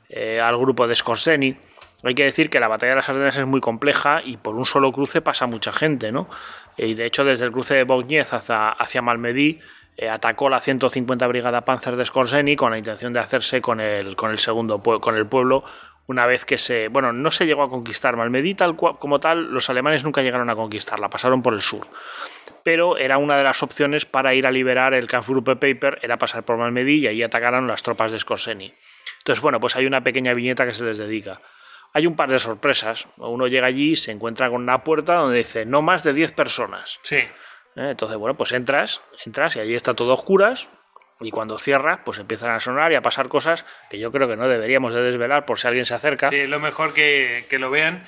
eh, 0.08 0.40
al 0.40 0.56
grupo 0.58 0.86
de 0.86 0.94
Skorzeny. 0.96 1.56
Hay 2.04 2.14
que 2.16 2.24
decir 2.24 2.50
que 2.50 2.58
la 2.58 2.66
batalla 2.66 2.90
de 2.90 2.96
las 2.96 3.08
Ardenas 3.08 3.36
es 3.36 3.46
muy 3.46 3.60
compleja 3.60 4.20
y 4.24 4.36
por 4.36 4.56
un 4.56 4.66
solo 4.66 4.90
cruce 4.90 5.20
pasa 5.20 5.46
mucha 5.46 5.72
gente, 5.72 6.10
¿no? 6.10 6.28
Y 6.76 6.94
de 6.94 7.06
hecho, 7.06 7.24
desde 7.24 7.44
el 7.44 7.52
cruce 7.52 7.74
de 7.74 7.84
Bogniez 7.84 8.32
hacia, 8.32 8.70
hacia 8.70 9.02
Malmedy, 9.02 9.60
eh, 9.96 10.08
atacó 10.08 10.48
la 10.48 10.58
150 10.58 11.26
Brigada 11.28 11.64
Panzer 11.64 11.94
de 11.96 12.04
Skorzeny 12.04 12.56
con 12.56 12.72
la 12.72 12.78
intención 12.78 13.12
de 13.12 13.20
hacerse 13.20 13.60
con 13.60 13.78
el, 13.78 14.16
con 14.16 14.30
el 14.32 14.38
segundo 14.38 14.80
con 14.82 15.16
el 15.16 15.26
pueblo 15.26 15.62
una 16.06 16.26
vez 16.26 16.44
que 16.44 16.58
se. 16.58 16.88
Bueno, 16.88 17.12
no 17.12 17.30
se 17.30 17.46
llegó 17.46 17.62
a 17.62 17.70
conquistar 17.70 18.16
Malmedy 18.16 18.54
tal 18.54 18.76
como 18.76 19.20
tal, 19.20 19.52
los 19.52 19.70
alemanes 19.70 20.04
nunca 20.04 20.22
llegaron 20.22 20.50
a 20.50 20.56
conquistarla, 20.56 21.10
pasaron 21.10 21.42
por 21.42 21.54
el 21.54 21.60
sur. 21.60 21.86
Pero 22.62 22.96
era 22.96 23.18
una 23.18 23.36
de 23.36 23.44
las 23.44 23.62
opciones 23.62 24.06
para 24.06 24.34
ir 24.34 24.46
a 24.46 24.50
liberar 24.50 24.94
el 24.94 25.06
Kampfgruppe 25.06 25.56
Paper, 25.56 25.98
era 26.02 26.18
pasar 26.18 26.44
por 26.44 26.56
Malmedy 26.56 27.00
y 27.00 27.06
ahí 27.06 27.22
atacaron 27.22 27.66
las 27.66 27.82
tropas 27.82 28.12
de 28.12 28.18
Skorseny. 28.18 28.74
Entonces, 29.18 29.42
bueno, 29.42 29.60
pues 29.60 29.76
hay 29.76 29.86
una 29.86 30.02
pequeña 30.02 30.34
viñeta 30.34 30.66
que 30.66 30.72
se 30.72 30.84
les 30.84 30.98
dedica. 30.98 31.40
Hay 31.92 32.06
un 32.06 32.16
par 32.16 32.30
de 32.30 32.38
sorpresas. 32.38 33.06
Uno 33.18 33.46
llega 33.46 33.66
allí 33.66 33.92
y 33.92 33.96
se 33.96 34.12
encuentra 34.12 34.48
con 34.50 34.62
una 34.62 34.82
puerta 34.82 35.14
donde 35.14 35.38
dice 35.38 35.66
no 35.66 35.82
más 35.82 36.02
de 36.02 36.12
10 36.12 36.32
personas. 36.32 36.98
Sí. 37.02 37.16
¿Eh? 37.16 37.28
Entonces, 37.74 38.16
bueno, 38.16 38.36
pues 38.36 38.52
entras, 38.52 39.02
entras 39.24 39.56
y 39.56 39.60
allí 39.60 39.74
está 39.74 39.94
todo 39.94 40.10
a 40.10 40.14
oscuras. 40.14 40.68
Y 41.22 41.30
cuando 41.30 41.58
cierras, 41.58 42.00
pues 42.04 42.18
empiezan 42.18 42.50
a 42.52 42.60
sonar 42.60 42.92
y 42.92 42.94
a 42.94 43.02
pasar 43.02 43.28
cosas 43.28 43.64
que 43.90 43.98
yo 43.98 44.10
creo 44.12 44.28
que 44.28 44.36
no 44.36 44.48
deberíamos 44.48 44.92
de 44.94 45.02
desvelar 45.02 45.46
por 45.46 45.58
si 45.58 45.66
alguien 45.68 45.86
se 45.86 45.94
acerca. 45.94 46.30
Sí, 46.30 46.46
lo 46.46 46.60
mejor 46.60 46.92
que, 46.94 47.44
que 47.48 47.58
lo 47.58 47.70
vean. 47.70 48.04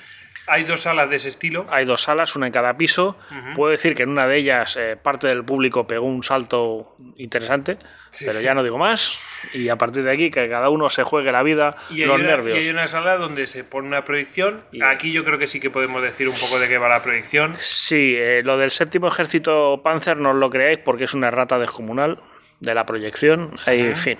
Hay 0.47 0.61
dos 0.63 0.81
salas 0.81 1.09
de 1.09 1.15
ese 1.15 1.29
estilo. 1.29 1.65
Hay 1.71 1.85
dos 1.85 2.03
salas, 2.03 2.35
una 2.35 2.45
en 2.45 2.53
cada 2.53 2.77
piso. 2.77 3.17
Puedo 3.55 3.71
decir 3.71 3.95
que 3.95 4.03
en 4.03 4.09
una 4.09 4.27
de 4.27 4.37
ellas 4.37 4.77
eh, 4.77 4.95
parte 4.95 5.25
del 5.25 5.43
público 5.43 5.87
pegó 5.87 6.05
un 6.05 6.21
salto 6.21 6.95
interesante, 7.17 7.79
pero 8.19 8.33
sí. 8.33 8.43
ya 8.43 8.53
no 8.53 8.63
digo 8.63 8.77
más. 8.77 9.17
Y 9.55 9.69
a 9.69 9.75
partir 9.77 10.03
de 10.03 10.11
aquí 10.11 10.29
que 10.29 10.47
cada 10.47 10.69
uno 10.69 10.87
se 10.91 11.01
juegue 11.01 11.31
la 11.31 11.41
vida, 11.41 11.75
Y 11.89 12.05
los 12.05 12.19
una, 12.19 12.27
nervios. 12.29 12.59
y 12.59 12.61
hay 12.61 12.69
una 12.69 12.87
sala 12.87 13.17
donde 13.17 13.47
se 13.47 13.63
pone 13.63 13.87
una 13.87 14.05
proyección. 14.05 14.63
Y- 14.71 14.83
Aquí 14.83 15.11
yo 15.11 15.23
creo 15.23 15.39
que 15.39 15.47
sí 15.47 15.59
que 15.59 15.71
podemos 15.71 16.03
decir 16.03 16.29
un 16.29 16.35
poco 16.35 16.59
de 16.59 16.67
qué 16.67 16.77
va 16.77 16.89
la 16.89 17.01
proyección. 17.01 17.55
Sí, 17.57 18.13
eh, 18.15 18.43
lo 18.45 18.59
del 18.59 18.69
séptimo 18.69 19.07
ejército 19.07 19.81
Panzer 19.83 20.17
no 20.17 20.29
os 20.29 20.35
lo 20.35 20.51
creáis 20.51 20.77
porque 20.77 21.05
es 21.05 21.15
una 21.15 21.29
errata 21.29 21.57
descomunal 21.57 22.19
de 22.59 22.73
la 22.73 22.85
proyección. 22.85 23.57
Ahí, 23.65 23.81
En 23.81 23.95
fin. 23.95 24.17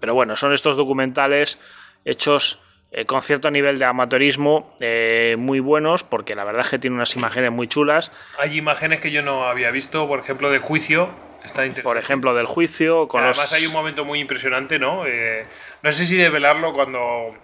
Pero 0.00 0.14
bueno, 0.14 0.36
son 0.36 0.52
estos 0.52 0.76
documentales 0.76 1.58
hechos 2.04 2.60
eh, 2.92 3.04
con 3.06 3.22
cierto 3.22 3.50
nivel 3.50 3.78
de 3.78 3.84
amateurismo 3.84 4.74
eh, 4.80 5.36
muy 5.38 5.60
buenos 5.60 6.02
porque 6.02 6.34
la 6.34 6.44
verdad 6.44 6.62
es 6.64 6.70
que 6.70 6.78
tiene 6.78 6.96
unas 6.96 7.14
imágenes 7.14 7.52
muy 7.52 7.68
chulas. 7.68 8.10
Hay 8.38 8.56
imágenes 8.56 9.00
que 9.00 9.10
yo 9.12 9.22
no 9.22 9.44
había 9.46 9.70
visto, 9.70 10.08
por 10.08 10.18
ejemplo, 10.18 10.50
de 10.50 10.58
juicio. 10.58 11.10
Está. 11.44 11.62
Por 11.82 11.96
ejemplo, 11.96 12.34
del 12.34 12.44
juicio. 12.46 13.08
Con 13.08 13.20
Además 13.22 13.38
los... 13.38 13.52
hay 13.54 13.66
un 13.66 13.72
momento 13.72 14.04
muy 14.04 14.18
impresionante, 14.20 14.78
¿no? 14.78 15.06
Eh, 15.06 15.46
no 15.82 15.90
sé 15.92 16.04
si 16.04 16.16
develarlo 16.16 16.72
cuando 16.74 17.34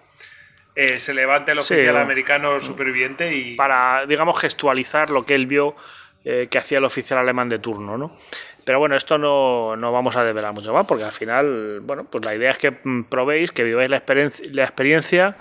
eh, 0.74 0.98
se 0.98 1.14
levanta 1.14 1.52
el 1.52 1.62
Sí, 1.62 1.72
oficial 1.74 1.96
o- 1.96 2.00
americano 2.00 2.60
superviviente 2.60 3.34
y... 3.34 3.54
para, 3.54 4.04
digamos, 4.06 4.38
gestualizar 4.38 5.08
lo 5.10 5.24
que 5.24 5.34
él 5.34 5.46
vio 5.46 5.74
eh, 6.24 6.48
que 6.50 6.58
hacía 6.58 6.76
el 6.78 6.84
oficial 6.84 7.20
alemán 7.20 7.48
de 7.48 7.58
turno, 7.58 7.96
¿no? 7.96 8.14
Pero 8.66 8.81
bueno, 8.81 8.96
esto 8.96 9.16
no, 9.16 9.76
no 9.76 9.92
vamos 9.92 10.16
a 10.16 10.24
develar 10.24 10.52
mucho 10.52 10.72
más, 10.74 10.87
porque 10.87 11.05
al 11.05 11.12
final, 11.12 11.79
bueno, 11.83 12.05
pues 12.11 12.24
la 12.24 12.35
idea 12.35 12.50
es 12.50 12.59
que 12.59 12.72
mm, 12.83 13.05
probéis, 13.05 13.52
que 13.52 13.62
viváis 13.62 13.88
la 13.88 14.64
experiencia, 14.64 15.37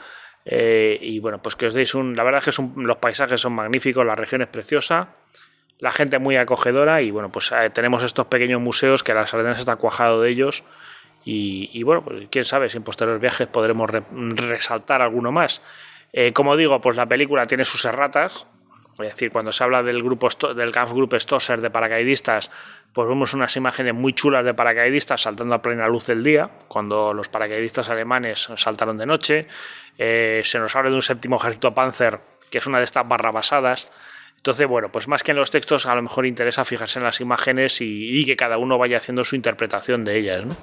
eh, 0.46 1.00
y 1.02 1.20
bueno, 1.20 1.42
pues 1.42 1.56
que 1.56 1.66
os 1.66 1.74
deis 1.74 1.96
un... 1.96 2.16
La 2.16 2.24
verdad 2.24 2.44
es 2.48 2.56
que 2.56 2.64
los 2.78 2.98
paisajes 2.98 3.42
son 3.42 3.54
magníficos, 3.54 4.06
la 4.06 4.14
región 4.14 4.44
es 4.44 4.48
preciosa, 4.48 5.10
la 5.80 5.92
gente 5.92 6.18
es 6.18 6.22
muy 6.22 6.38
acogedora 6.38 7.02
y 7.02 7.10
bueno, 7.10 7.30
pues 7.32 7.52
eh, 7.52 7.72
tenemos 7.72 8.04
estos 8.04 8.28
pequeños 8.28 8.62
museos 8.62 9.04
que 9.04 9.16
las 9.16 9.34
Ardenas 9.34 9.58
está 9.60 9.76
cuajado 9.78 10.22
de 10.22 10.30
ellos 10.30 10.64
y, 11.28 11.82
bueno, 11.82 12.04
pues 12.04 12.28
quién 12.30 12.44
sabe 12.46 12.70
si 12.70 12.78
en 12.78 12.84
posteriores 12.84 13.20
viajes 13.20 13.48
podremos 13.48 13.90
re- 13.90 14.04
resaltar 14.12 15.02
alguno 15.02 15.32
más. 15.32 15.64
Eh, 16.14 16.32
como 16.32 16.56
digo, 16.56 16.80
pues 16.80 16.96
la 16.96 17.08
película 17.08 17.48
tiene 17.48 17.64
sus 17.64 17.84
erratas, 17.86 18.46
es 19.00 19.08
decir, 19.08 19.32
cuando 19.32 19.52
se 19.52 19.64
habla 19.64 19.82
del 19.82 20.04
grupo 20.04 20.30
del 20.56 20.72
Kampfgruppe 20.72 21.20
Stosser 21.20 21.60
de 21.60 21.72
paracaidistas, 21.72 22.52
pues 22.96 23.10
vemos 23.10 23.34
unas 23.34 23.54
imágenes 23.58 23.94
muy 23.94 24.14
chulas 24.14 24.46
de 24.46 24.54
paracaidistas 24.54 25.22
saltando 25.22 25.54
a 25.54 25.62
plena 25.62 25.86
luz 25.90 26.08
del 26.08 26.24
día, 26.24 26.50
cuando 26.70 27.14
los 27.14 27.28
paracaidistas 27.28 27.90
alemanes 27.90 28.48
saltaron 28.56 28.98
de 28.98 29.06
noche. 29.06 29.48
Eh, 29.98 30.42
se 30.46 30.60
nos 30.60 30.74
habla 30.78 30.92
de 30.92 30.96
un 30.96 31.02
séptimo 31.02 31.36
ejército 31.36 31.76
Panzer, 31.76 32.22
que 32.50 32.60
es 32.60 32.68
una 32.68 32.78
de 32.78 32.86
estas 32.86 33.06
barrabasadas. 33.06 33.92
Entonces, 34.38 34.66
bueno, 34.66 34.94
pues 34.94 35.10
más 35.10 35.24
que 35.24 35.32
en 35.32 35.38
los 35.38 35.52
textos, 35.52 35.88
a 35.88 35.96
lo 35.96 36.04
mejor 36.04 36.26
interesa 36.26 36.64
fijarse 36.64 37.00
en 37.00 37.04
las 37.04 37.20
imágenes 37.20 37.82
y, 37.82 38.26
que 38.26 38.38
cada 38.38 38.58
uno 38.58 38.78
vaya 38.78 38.96
haciendo 38.96 39.26
su 39.26 39.36
interpretación 39.36 40.06
de 40.06 40.18
ellas, 40.18 40.46
¿no? 40.46 40.56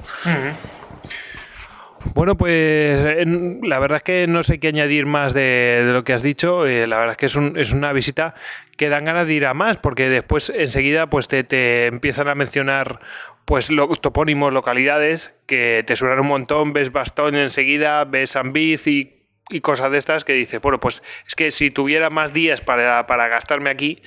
Bueno, 2.15 2.37
pues 2.37 3.05
en- 3.19 3.61
la 3.63 3.79
verdad 3.79 3.97
es 3.99 4.03
que 4.03 4.27
no 4.27 4.43
sé 4.43 4.59
qué 4.61 4.69
añadir 4.69 5.07
más 5.07 5.33
de, 5.35 5.83
lo 5.87 6.03
que 6.05 6.13
has 6.13 6.23
dicho. 6.23 6.67
Eh, 6.67 6.87
la 6.87 6.99
verdad 6.99 7.13
es 7.13 7.17
que 7.17 7.27
es, 7.27 7.37
un- 7.37 7.57
una 7.75 7.93
visita 7.93 8.35
que 8.77 8.89
dan 8.89 9.05
ganas 9.05 9.27
de 9.27 9.35
ir 9.35 9.47
a 9.47 9.55
más, 9.55 9.79
porque 9.79 10.09
después 10.09 10.51
enseguida 10.55 11.07
pues 11.09 11.29
te, 11.29 11.45
te 11.45 11.87
empiezan 11.87 12.29
a 12.29 12.35
mencionar 12.35 13.01
pues 13.45 13.71
lo- 13.71 13.89
topónimos, 13.89 14.53
localidades 14.53 15.35
que 15.47 15.85
te 15.87 15.97
suenan 15.97 16.21
un 16.21 16.27
montón. 16.29 16.73
Ves 16.73 16.93
Bastón 16.93 17.35
enseguida, 17.37 18.05
ves 18.05 18.37
Ambiz 18.37 18.87
y, 18.87 19.27
y 19.51 19.61
cosas 19.61 19.91
de 19.93 19.99
estas 19.99 20.25
que 20.25 20.33
dices, 20.33 20.61
bueno, 20.61 20.81
pues 20.81 21.03
es 21.27 21.35
que 21.35 21.51
si 21.51 21.71
tuviera 21.71 22.11
más 22.11 22.33
días 22.33 22.61
para, 22.61 23.07
para 23.07 23.29
gastarme 23.29 23.71
aquí, 23.71 24.03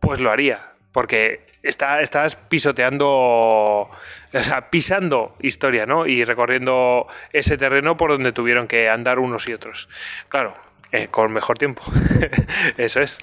pues 0.00 0.20
lo 0.20 0.30
haría. 0.30 0.70
Porque 0.92 1.44
está, 1.64 2.00
estás 2.02 2.36
pisoteando, 2.36 3.90
o 4.40 4.42
sea, 4.44 4.70
pisando 4.70 5.36
historia, 5.40 5.86
¿no? 5.86 6.06
Y 6.06 6.24
recorriendo 6.24 7.06
ese 7.32 7.56
terreno 7.56 7.96
por 7.96 8.10
donde 8.10 8.32
tuvieron 8.32 8.66
que 8.66 8.88
andar 8.88 9.18
unos 9.18 9.48
y 9.48 9.52
otros. 9.52 9.88
Claro, 10.28 10.54
eh, 10.90 11.08
con 11.10 11.32
mejor 11.32 11.56
tiempo. 11.56 11.82
Eso 12.76 13.00
es. 13.00 13.18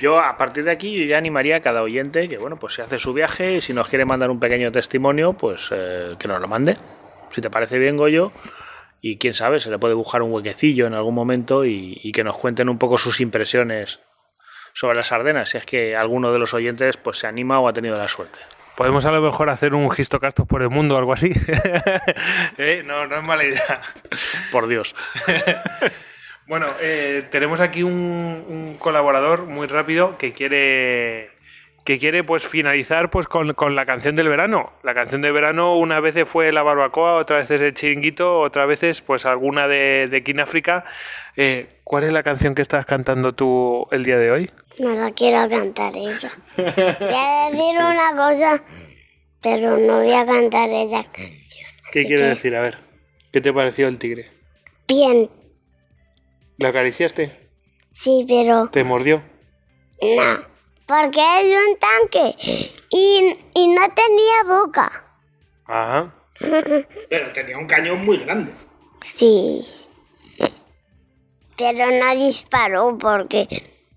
Yo 0.00 0.20
a 0.20 0.36
partir 0.36 0.64
de 0.64 0.72
aquí 0.72 0.98
yo 0.98 1.04
ya 1.04 1.18
animaría 1.18 1.56
a 1.56 1.60
cada 1.60 1.82
oyente 1.82 2.28
que 2.28 2.38
bueno 2.38 2.58
pues 2.58 2.74
se 2.74 2.82
hace 2.82 2.98
su 2.98 3.12
viaje 3.12 3.56
y 3.56 3.60
si 3.60 3.72
nos 3.72 3.88
quiere 3.88 4.04
mandar 4.04 4.30
un 4.30 4.40
pequeño 4.40 4.72
testimonio 4.72 5.32
pues 5.32 5.70
eh, 5.72 6.14
que 6.18 6.28
nos 6.28 6.40
lo 6.40 6.48
mande 6.48 6.76
si 7.30 7.40
te 7.40 7.50
parece 7.50 7.78
bien 7.78 7.96
Goyo 7.96 8.32
y 9.00 9.18
quién 9.18 9.34
sabe 9.34 9.60
se 9.60 9.70
le 9.70 9.78
puede 9.78 9.94
buscar 9.94 10.22
un 10.22 10.32
huequecillo 10.32 10.86
en 10.86 10.94
algún 10.94 11.14
momento 11.14 11.64
y, 11.64 11.98
y 12.02 12.12
que 12.12 12.24
nos 12.24 12.38
cuenten 12.38 12.68
un 12.68 12.78
poco 12.78 12.98
sus 12.98 13.20
impresiones 13.20 14.00
sobre 14.72 14.96
las 14.96 15.12
Ardenas 15.12 15.50
si 15.50 15.58
es 15.58 15.66
que 15.66 15.96
alguno 15.96 16.32
de 16.32 16.38
los 16.38 16.54
oyentes 16.54 16.96
pues 16.96 17.18
se 17.18 17.26
anima 17.26 17.60
o 17.60 17.68
ha 17.68 17.72
tenido 17.72 17.96
la 17.96 18.08
suerte 18.08 18.40
Podemos 18.82 19.06
a 19.06 19.12
lo 19.12 19.22
mejor 19.22 19.48
hacer 19.48 19.74
un 19.74 19.88
Gistocastos 19.90 20.44
por 20.44 20.60
el 20.60 20.68
mundo 20.68 20.96
o 20.96 20.98
algo 20.98 21.12
así. 21.12 21.32
Eh, 22.58 22.82
No, 22.84 23.06
no 23.06 23.16
es 23.18 23.22
mala 23.22 23.44
idea. 23.44 23.80
por 24.50 24.66
Dios 24.66 24.96
Bueno, 26.48 26.66
eh, 26.80 27.22
tenemos 27.30 27.60
aquí 27.60 27.84
un, 27.84 27.92
un 27.92 28.76
colaborador 28.80 29.46
muy 29.46 29.68
rápido 29.68 30.18
que 30.18 30.32
quiere 30.32 31.30
que 31.84 31.98
quiere 31.98 32.24
pues 32.24 32.46
finalizar 32.46 33.10
pues 33.10 33.26
con, 33.26 33.52
con 33.54 33.74
la 33.76 33.86
canción 33.86 34.16
del 34.16 34.28
verano. 34.28 34.72
La 34.82 34.94
canción 34.94 35.22
del 35.22 35.32
verano 35.32 35.76
una 35.76 36.00
vez 36.00 36.16
fue 36.28 36.52
la 36.52 36.62
barbacoa, 36.62 37.14
otra 37.14 37.38
vez 37.38 37.50
es 37.50 37.60
el 37.60 37.74
chiringuito, 37.74 38.40
otra 38.40 38.66
vez 38.66 39.00
pues 39.00 39.26
alguna 39.26 39.68
de, 39.68 40.08
de 40.08 40.22
King 40.22 40.40
África. 40.40 40.84
Eh, 41.36 41.78
¿Cuál 41.84 42.04
es 42.04 42.12
la 42.12 42.22
canción 42.22 42.54
que 42.54 42.62
estás 42.62 42.86
cantando 42.86 43.34
tú 43.34 43.86
el 43.90 44.04
día 44.04 44.18
de 44.18 44.30
hoy? 44.30 44.50
No 44.78 44.90
la 44.90 45.12
quiero 45.12 45.48
cantar 45.48 45.96
esa. 45.96 46.30
Voy 46.56 46.66
a 46.66 47.50
decir 47.50 47.76
una 47.76 48.16
cosa, 48.16 48.64
pero 49.40 49.76
no 49.78 50.00
voy 50.02 50.12
a 50.12 50.24
cantar 50.24 50.68
esa 50.70 51.02
canción. 51.04 51.70
¿Qué 51.92 52.06
quiere 52.06 52.22
que, 52.22 52.28
decir? 52.28 52.56
A 52.56 52.62
ver, 52.62 52.78
¿qué 53.32 53.40
te 53.40 53.52
pareció 53.52 53.86
el 53.88 53.98
tigre? 53.98 54.30
Bien, 54.88 55.30
¿Lo 56.58 56.68
acariciaste? 56.68 57.50
sí, 57.92 58.24
pero 58.26 58.68
¿Te 58.68 58.84
mordió? 58.84 59.22
no. 60.00 60.52
Porque 60.84 61.20
es 61.40 61.56
un 61.56 61.78
tanque 61.78 62.34
y, 62.90 63.36
y 63.54 63.66
no 63.68 63.82
tenía 63.90 64.42
boca. 64.64 64.90
Ajá. 65.64 66.12
pero 67.08 67.32
tenía 67.32 67.56
un 67.56 67.66
cañón 67.66 68.04
muy 68.04 68.18
grande 68.18 68.52
Sí. 69.02 69.64
Pero 71.56 71.86
no 71.90 72.14
disparó 72.16 72.98
porque 72.98 73.46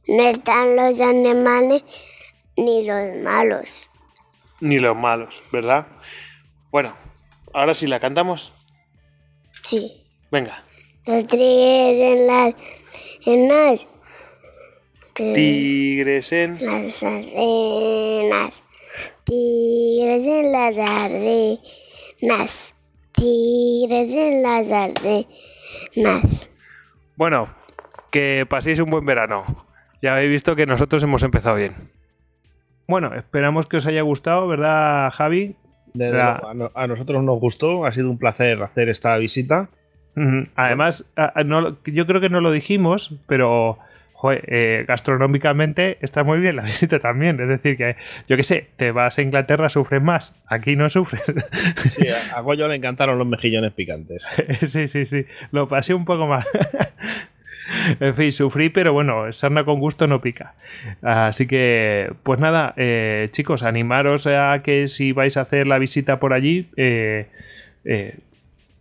no 0.07 0.23
están 0.23 0.75
los 0.75 0.99
animales 1.01 1.83
ni 2.57 2.85
los 2.85 3.15
malos. 3.23 3.89
Ni 4.61 4.79
los 4.79 4.95
malos, 4.95 5.43
¿verdad? 5.51 5.87
Bueno, 6.71 6.95
ahora 7.53 7.73
sí 7.73 7.87
la 7.87 7.99
cantamos. 7.99 8.53
Sí. 9.63 10.03
Venga. 10.31 10.63
Los 11.05 11.25
tigres 11.27 11.97
en 11.97 12.27
las... 12.27 12.55
en 13.25 13.47
las... 13.47 13.87
Tigres 15.13 16.31
en... 16.31 16.53
las 16.53 17.03
arenas. 17.03 18.53
Tigres 19.23 20.27
en 20.27 20.51
las 20.51 20.77
arenas. 20.77 22.75
Tigres 23.11 24.15
en 24.15 24.43
las 24.43 24.71
arenas. 24.71 26.49
Bueno, 27.15 27.55
que 28.11 28.45
paséis 28.49 28.79
un 28.79 28.89
buen 28.89 29.05
verano. 29.05 29.64
Ya 30.05 30.13
habéis 30.13 30.29
visto 30.29 30.55
que 30.55 30.67
nosotros 30.67 31.01
hemos 31.01 31.23
empezado 31.23 31.55
bien. 31.55 31.71
Bueno, 32.87 33.15
esperamos 33.15 33.65
que 33.65 33.77
os 33.77 33.87
haya 33.87 34.03
gustado, 34.03 34.47
¿verdad, 34.47 35.09
Javi? 35.09 35.55
La- 35.95 36.09
luego, 36.11 36.47
a, 36.47 36.53
no- 36.53 36.71
a 36.75 36.85
nosotros 36.85 37.23
nos 37.23 37.39
gustó, 37.39 37.87
ha 37.87 37.91
sido 37.91 38.11
un 38.11 38.19
placer 38.19 38.61
hacer 38.61 38.89
esta 38.89 39.17
visita. 39.17 39.67
Además, 40.55 41.09
a- 41.15 41.39
a- 41.39 41.43
no 41.43 41.59
lo- 41.59 41.77
yo 41.85 42.05
creo 42.05 42.21
que 42.21 42.29
no 42.29 42.39
lo 42.39 42.51
dijimos, 42.51 43.15
pero 43.25 43.79
eh, 44.31 44.85
gastronómicamente 44.87 45.97
está 46.01 46.23
muy 46.23 46.39
bien 46.39 46.55
la 46.55 46.61
visita 46.71 46.99
también. 46.99 47.39
Es 47.39 47.47
decir, 47.47 47.75
que 47.75 47.95
yo 48.29 48.37
qué 48.37 48.43
sé, 48.43 48.67
te 48.77 48.91
vas 48.91 49.17
a 49.17 49.23
Inglaterra, 49.23 49.69
sufres 49.69 50.03
más, 50.03 50.39
aquí 50.45 50.75
no 50.75 50.87
sufres. 50.91 51.23
Sí, 51.77 52.05
a 52.35 52.41
Goyo 52.41 52.67
le 52.67 52.75
encantaron 52.75 53.17
los 53.17 53.25
mejillones 53.27 53.73
picantes. 53.73 54.23
sí, 54.61 54.85
sí, 54.85 55.05
sí, 55.07 55.25
lo 55.51 55.67
pasé 55.67 55.95
un 55.95 56.05
poco 56.05 56.27
más. 56.27 56.45
en 57.99 58.15
fin, 58.15 58.31
sufrí, 58.31 58.69
pero 58.69 58.93
bueno, 58.93 59.31
sarna 59.31 59.63
con 59.63 59.79
gusto 59.79 60.07
no 60.07 60.21
pica. 60.21 60.53
Así 61.01 61.47
que, 61.47 62.11
pues 62.23 62.39
nada, 62.39 62.73
eh, 62.77 63.29
chicos, 63.31 63.63
animaros 63.63 64.27
a 64.27 64.61
que 64.63 64.87
si 64.87 65.11
vais 65.11 65.37
a 65.37 65.41
hacer 65.41 65.67
la 65.67 65.79
visita 65.79 66.19
por 66.19 66.33
allí, 66.33 66.69
eh, 66.77 67.27
eh, 67.85 68.17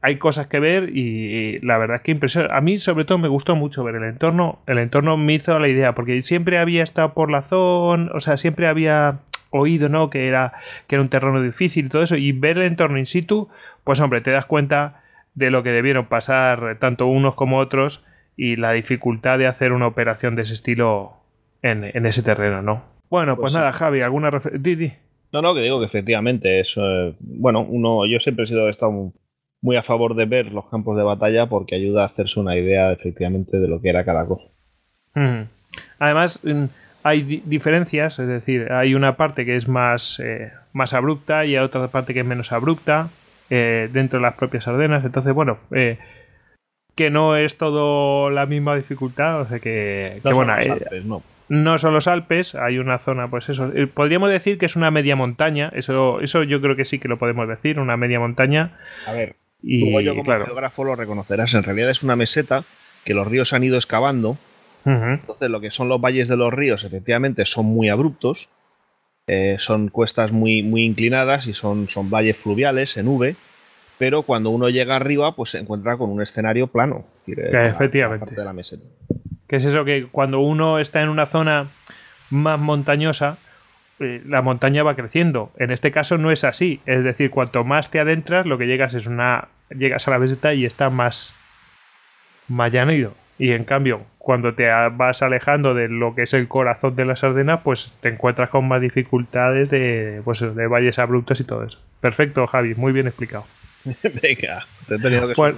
hay 0.02 0.16
cosas 0.16 0.48
que 0.48 0.60
ver 0.60 0.90
y, 0.94 1.58
la 1.60 1.78
verdad 1.78 1.96
es 1.96 2.02
que 2.02 2.10
impresiona. 2.10 2.54
A 2.54 2.60
mí 2.60 2.76
sobre 2.76 3.04
todo 3.04 3.18
me 3.18 3.28
gustó 3.28 3.56
mucho 3.56 3.84
ver 3.84 3.96
el 3.96 4.04
entorno. 4.04 4.58
El 4.66 4.78
entorno 4.78 5.16
me 5.16 5.34
hizo 5.34 5.58
la 5.58 5.68
idea, 5.68 5.94
porque 5.94 6.20
siempre 6.22 6.58
había 6.58 6.82
estado 6.82 7.14
por 7.14 7.30
la 7.30 7.42
zona, 7.42 8.10
o 8.12 8.20
sea, 8.20 8.36
siempre 8.36 8.66
había 8.66 9.20
oído, 9.50 9.88
¿no? 9.88 10.10
Que 10.10 10.28
era, 10.28 10.52
que 10.88 10.96
era 10.96 11.02
un 11.02 11.08
terreno 11.08 11.40
difícil 11.40 11.86
y 11.86 11.88
todo 11.88 12.02
eso. 12.02 12.16
Y 12.16 12.32
ver 12.32 12.58
el 12.58 12.64
entorno 12.64 12.98
in 12.98 13.06
situ, 13.06 13.48
pues 13.82 14.00
hombre, 14.00 14.20
te 14.20 14.30
das 14.30 14.44
cuenta 14.44 15.00
de 15.34 15.50
lo 15.50 15.62
que 15.62 15.70
debieron 15.70 16.06
pasar 16.06 16.76
tanto 16.78 17.06
unos 17.06 17.34
como 17.34 17.58
otros 17.58 18.04
y 18.36 18.56
la 18.56 18.72
dificultad 18.72 19.38
de 19.38 19.46
hacer 19.46 19.72
una 19.72 19.86
operación 19.86 20.36
de 20.36 20.42
ese 20.42 20.54
estilo 20.54 21.14
en, 21.62 21.84
ese 22.06 22.22
terreno, 22.22 22.62
¿no? 22.62 22.82
Bueno, 23.10 23.36
pues, 23.36 23.52
pues 23.52 23.54
nada, 23.54 23.72
Javi, 23.72 24.02
¿alguna 24.02 24.30
referencia? 24.30 24.98
No, 25.32 25.42
no, 25.42 25.54
que 25.54 25.62
digo 25.62 25.80
que 25.80 25.86
efectivamente 25.86 26.60
es, 26.60 26.74
eh, 26.76 27.14
bueno, 27.18 27.60
uno, 27.60 28.06
yo 28.06 28.20
siempre 28.20 28.44
he 28.44 28.48
sido, 28.48 28.68
estado 28.68 29.12
muy 29.60 29.76
a 29.76 29.82
favor 29.82 30.14
de 30.14 30.26
ver 30.26 30.52
los 30.52 30.68
campos 30.68 30.96
de 30.96 31.02
batalla 31.02 31.48
porque 31.48 31.74
ayuda 31.74 32.02
a 32.02 32.06
hacerse 32.06 32.38
una 32.38 32.56
idea 32.56 32.92
efectivamente 32.92 33.58
de 33.58 33.66
lo 33.66 33.80
que 33.80 33.88
era 33.88 34.04
cada 34.04 34.26
cosa. 34.26 34.44
Además, 35.98 36.40
mm, 36.44 36.64
hay 37.02 37.22
diferencias, 37.22 38.18
es 38.18 38.28
decir, 38.28 38.72
hay 38.72 38.94
una 38.94 39.16
parte 39.16 39.44
que 39.44 39.56
es 39.56 39.68
más, 39.68 40.20
eh, 40.20 40.52
más 40.72 40.94
abrupta 40.94 41.44
y 41.44 41.56
hay 41.56 41.62
otra 41.62 41.88
parte 41.88 42.14
que 42.14 42.20
es 42.20 42.26
menos 42.26 42.52
abrupta 42.52 43.08
eh, 43.50 43.88
dentro 43.92 44.18
de 44.18 44.22
las 44.22 44.34
propias 44.34 44.66
Ardenas. 44.66 45.04
Entonces, 45.04 45.34
bueno, 45.34 45.58
eh, 45.70 45.98
que 46.94 47.10
no 47.10 47.36
es 47.36 47.58
todo 47.58 48.30
la 48.30 48.46
misma 48.46 48.76
dificultad, 48.76 49.40
o 49.40 49.48
sea 49.48 49.58
que, 49.58 50.20
no 50.24 50.34
bueno, 50.34 50.54
no. 51.04 51.22
no. 51.48 51.78
son 51.78 51.94
los 51.94 52.06
Alpes, 52.06 52.54
hay 52.54 52.78
una 52.78 52.98
zona, 52.98 53.28
pues 53.28 53.48
eso, 53.48 53.72
podríamos 53.94 54.30
decir 54.30 54.58
que 54.58 54.66
es 54.66 54.76
una 54.76 54.90
media 54.90 55.16
montaña, 55.16 55.72
eso, 55.74 56.20
eso 56.20 56.42
yo 56.44 56.60
creo 56.60 56.76
que 56.76 56.84
sí 56.84 56.98
que 56.98 57.08
lo 57.08 57.18
podemos 57.18 57.48
decir, 57.48 57.78
una 57.80 57.96
media 57.96 58.20
montaña. 58.20 58.78
A 59.06 59.12
ver, 59.12 59.36
y, 59.62 59.80
yo 60.04 60.14
como 60.14 60.38
geógrafo 60.44 60.84
lo 60.84 60.94
reconocerás, 60.94 61.54
en 61.54 61.62
realidad 61.62 61.90
es 61.90 62.02
una 62.02 62.16
meseta 62.16 62.64
que 63.04 63.14
los 63.14 63.26
ríos 63.26 63.52
han 63.52 63.64
ido 63.64 63.76
excavando. 63.76 64.36
Entonces 64.86 65.48
lo 65.48 65.62
que 65.62 65.70
son 65.70 65.88
los 65.88 65.98
valles 65.98 66.28
de 66.28 66.36
los 66.36 66.52
ríos 66.52 66.84
efectivamente 66.84 67.46
son 67.46 67.64
muy 67.64 67.88
abruptos, 67.88 68.50
eh, 69.26 69.56
son 69.58 69.88
cuestas 69.88 70.30
muy, 70.30 70.62
muy 70.62 70.84
inclinadas 70.84 71.46
y 71.46 71.54
son, 71.54 71.88
son 71.88 72.10
valles 72.10 72.36
fluviales 72.36 72.98
en 72.98 73.08
V, 73.08 73.34
pero 73.98 74.22
cuando 74.22 74.50
uno 74.50 74.68
llega 74.68 74.96
arriba 74.96 75.34
pues 75.34 75.50
se 75.50 75.58
encuentra 75.58 75.96
con 75.96 76.10
un 76.10 76.22
escenario 76.22 76.66
plano. 76.66 77.04
efectivamente. 77.26 78.34
de 78.34 78.44
la 78.44 78.52
meseta. 78.52 78.84
Que 79.48 79.56
es 79.56 79.64
eso 79.64 79.84
que 79.84 80.06
cuando 80.10 80.40
uno 80.40 80.78
está 80.78 81.02
en 81.02 81.08
una 81.08 81.26
zona 81.26 81.66
más 82.30 82.58
montañosa, 82.58 83.38
eh, 84.00 84.22
la 84.26 84.42
montaña 84.42 84.82
va 84.82 84.96
creciendo. 84.96 85.52
En 85.58 85.70
este 85.70 85.92
caso 85.92 86.18
no 86.18 86.30
es 86.30 86.44
así. 86.44 86.80
Es 86.86 87.04
decir, 87.04 87.30
cuanto 87.30 87.64
más 87.64 87.90
te 87.90 88.00
adentras, 88.00 88.46
lo 88.46 88.58
que 88.58 88.66
llegas 88.66 88.94
es 88.94 89.06
una. 89.06 89.48
llegas 89.70 90.08
a 90.08 90.10
la 90.10 90.18
meseta 90.18 90.54
y 90.54 90.64
está 90.64 90.90
más. 90.90 91.34
más 92.48 92.72
Y 93.38 93.52
en 93.52 93.64
cambio, 93.64 94.02
cuando 94.18 94.54
te 94.54 94.68
vas 94.92 95.22
alejando 95.22 95.74
de 95.74 95.88
lo 95.88 96.14
que 96.14 96.22
es 96.22 96.34
el 96.34 96.48
corazón 96.48 96.96
de 96.96 97.04
la 97.04 97.16
sardena, 97.16 97.60
pues 97.60 97.96
te 98.00 98.08
encuentras 98.08 98.50
con 98.50 98.66
más 98.66 98.80
dificultades 98.80 99.70
de, 99.70 100.22
pues, 100.24 100.40
de 100.40 100.66
valles 100.66 100.98
abruptos 100.98 101.40
y 101.40 101.44
todo 101.44 101.64
eso. 101.64 101.80
Perfecto, 102.00 102.46
Javi, 102.46 102.74
muy 102.74 102.92
bien 102.92 103.06
explicado. 103.06 103.44
Venga, 104.22 104.66
te 104.88 104.94
he 104.94 104.98
tenido 104.98 105.28
que 105.28 105.34
pues, 105.34 105.54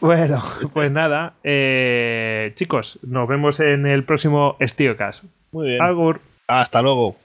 Bueno, 0.00 0.42
pues 0.72 0.90
nada, 0.90 1.34
eh, 1.44 2.52
chicos, 2.56 2.98
nos 3.02 3.28
vemos 3.28 3.60
en 3.60 3.86
el 3.86 4.04
próximo 4.04 4.56
Estiocas. 4.60 5.22
Muy 5.52 5.68
bien. 5.68 5.82
Hasta 6.46 6.82
luego. 6.82 7.16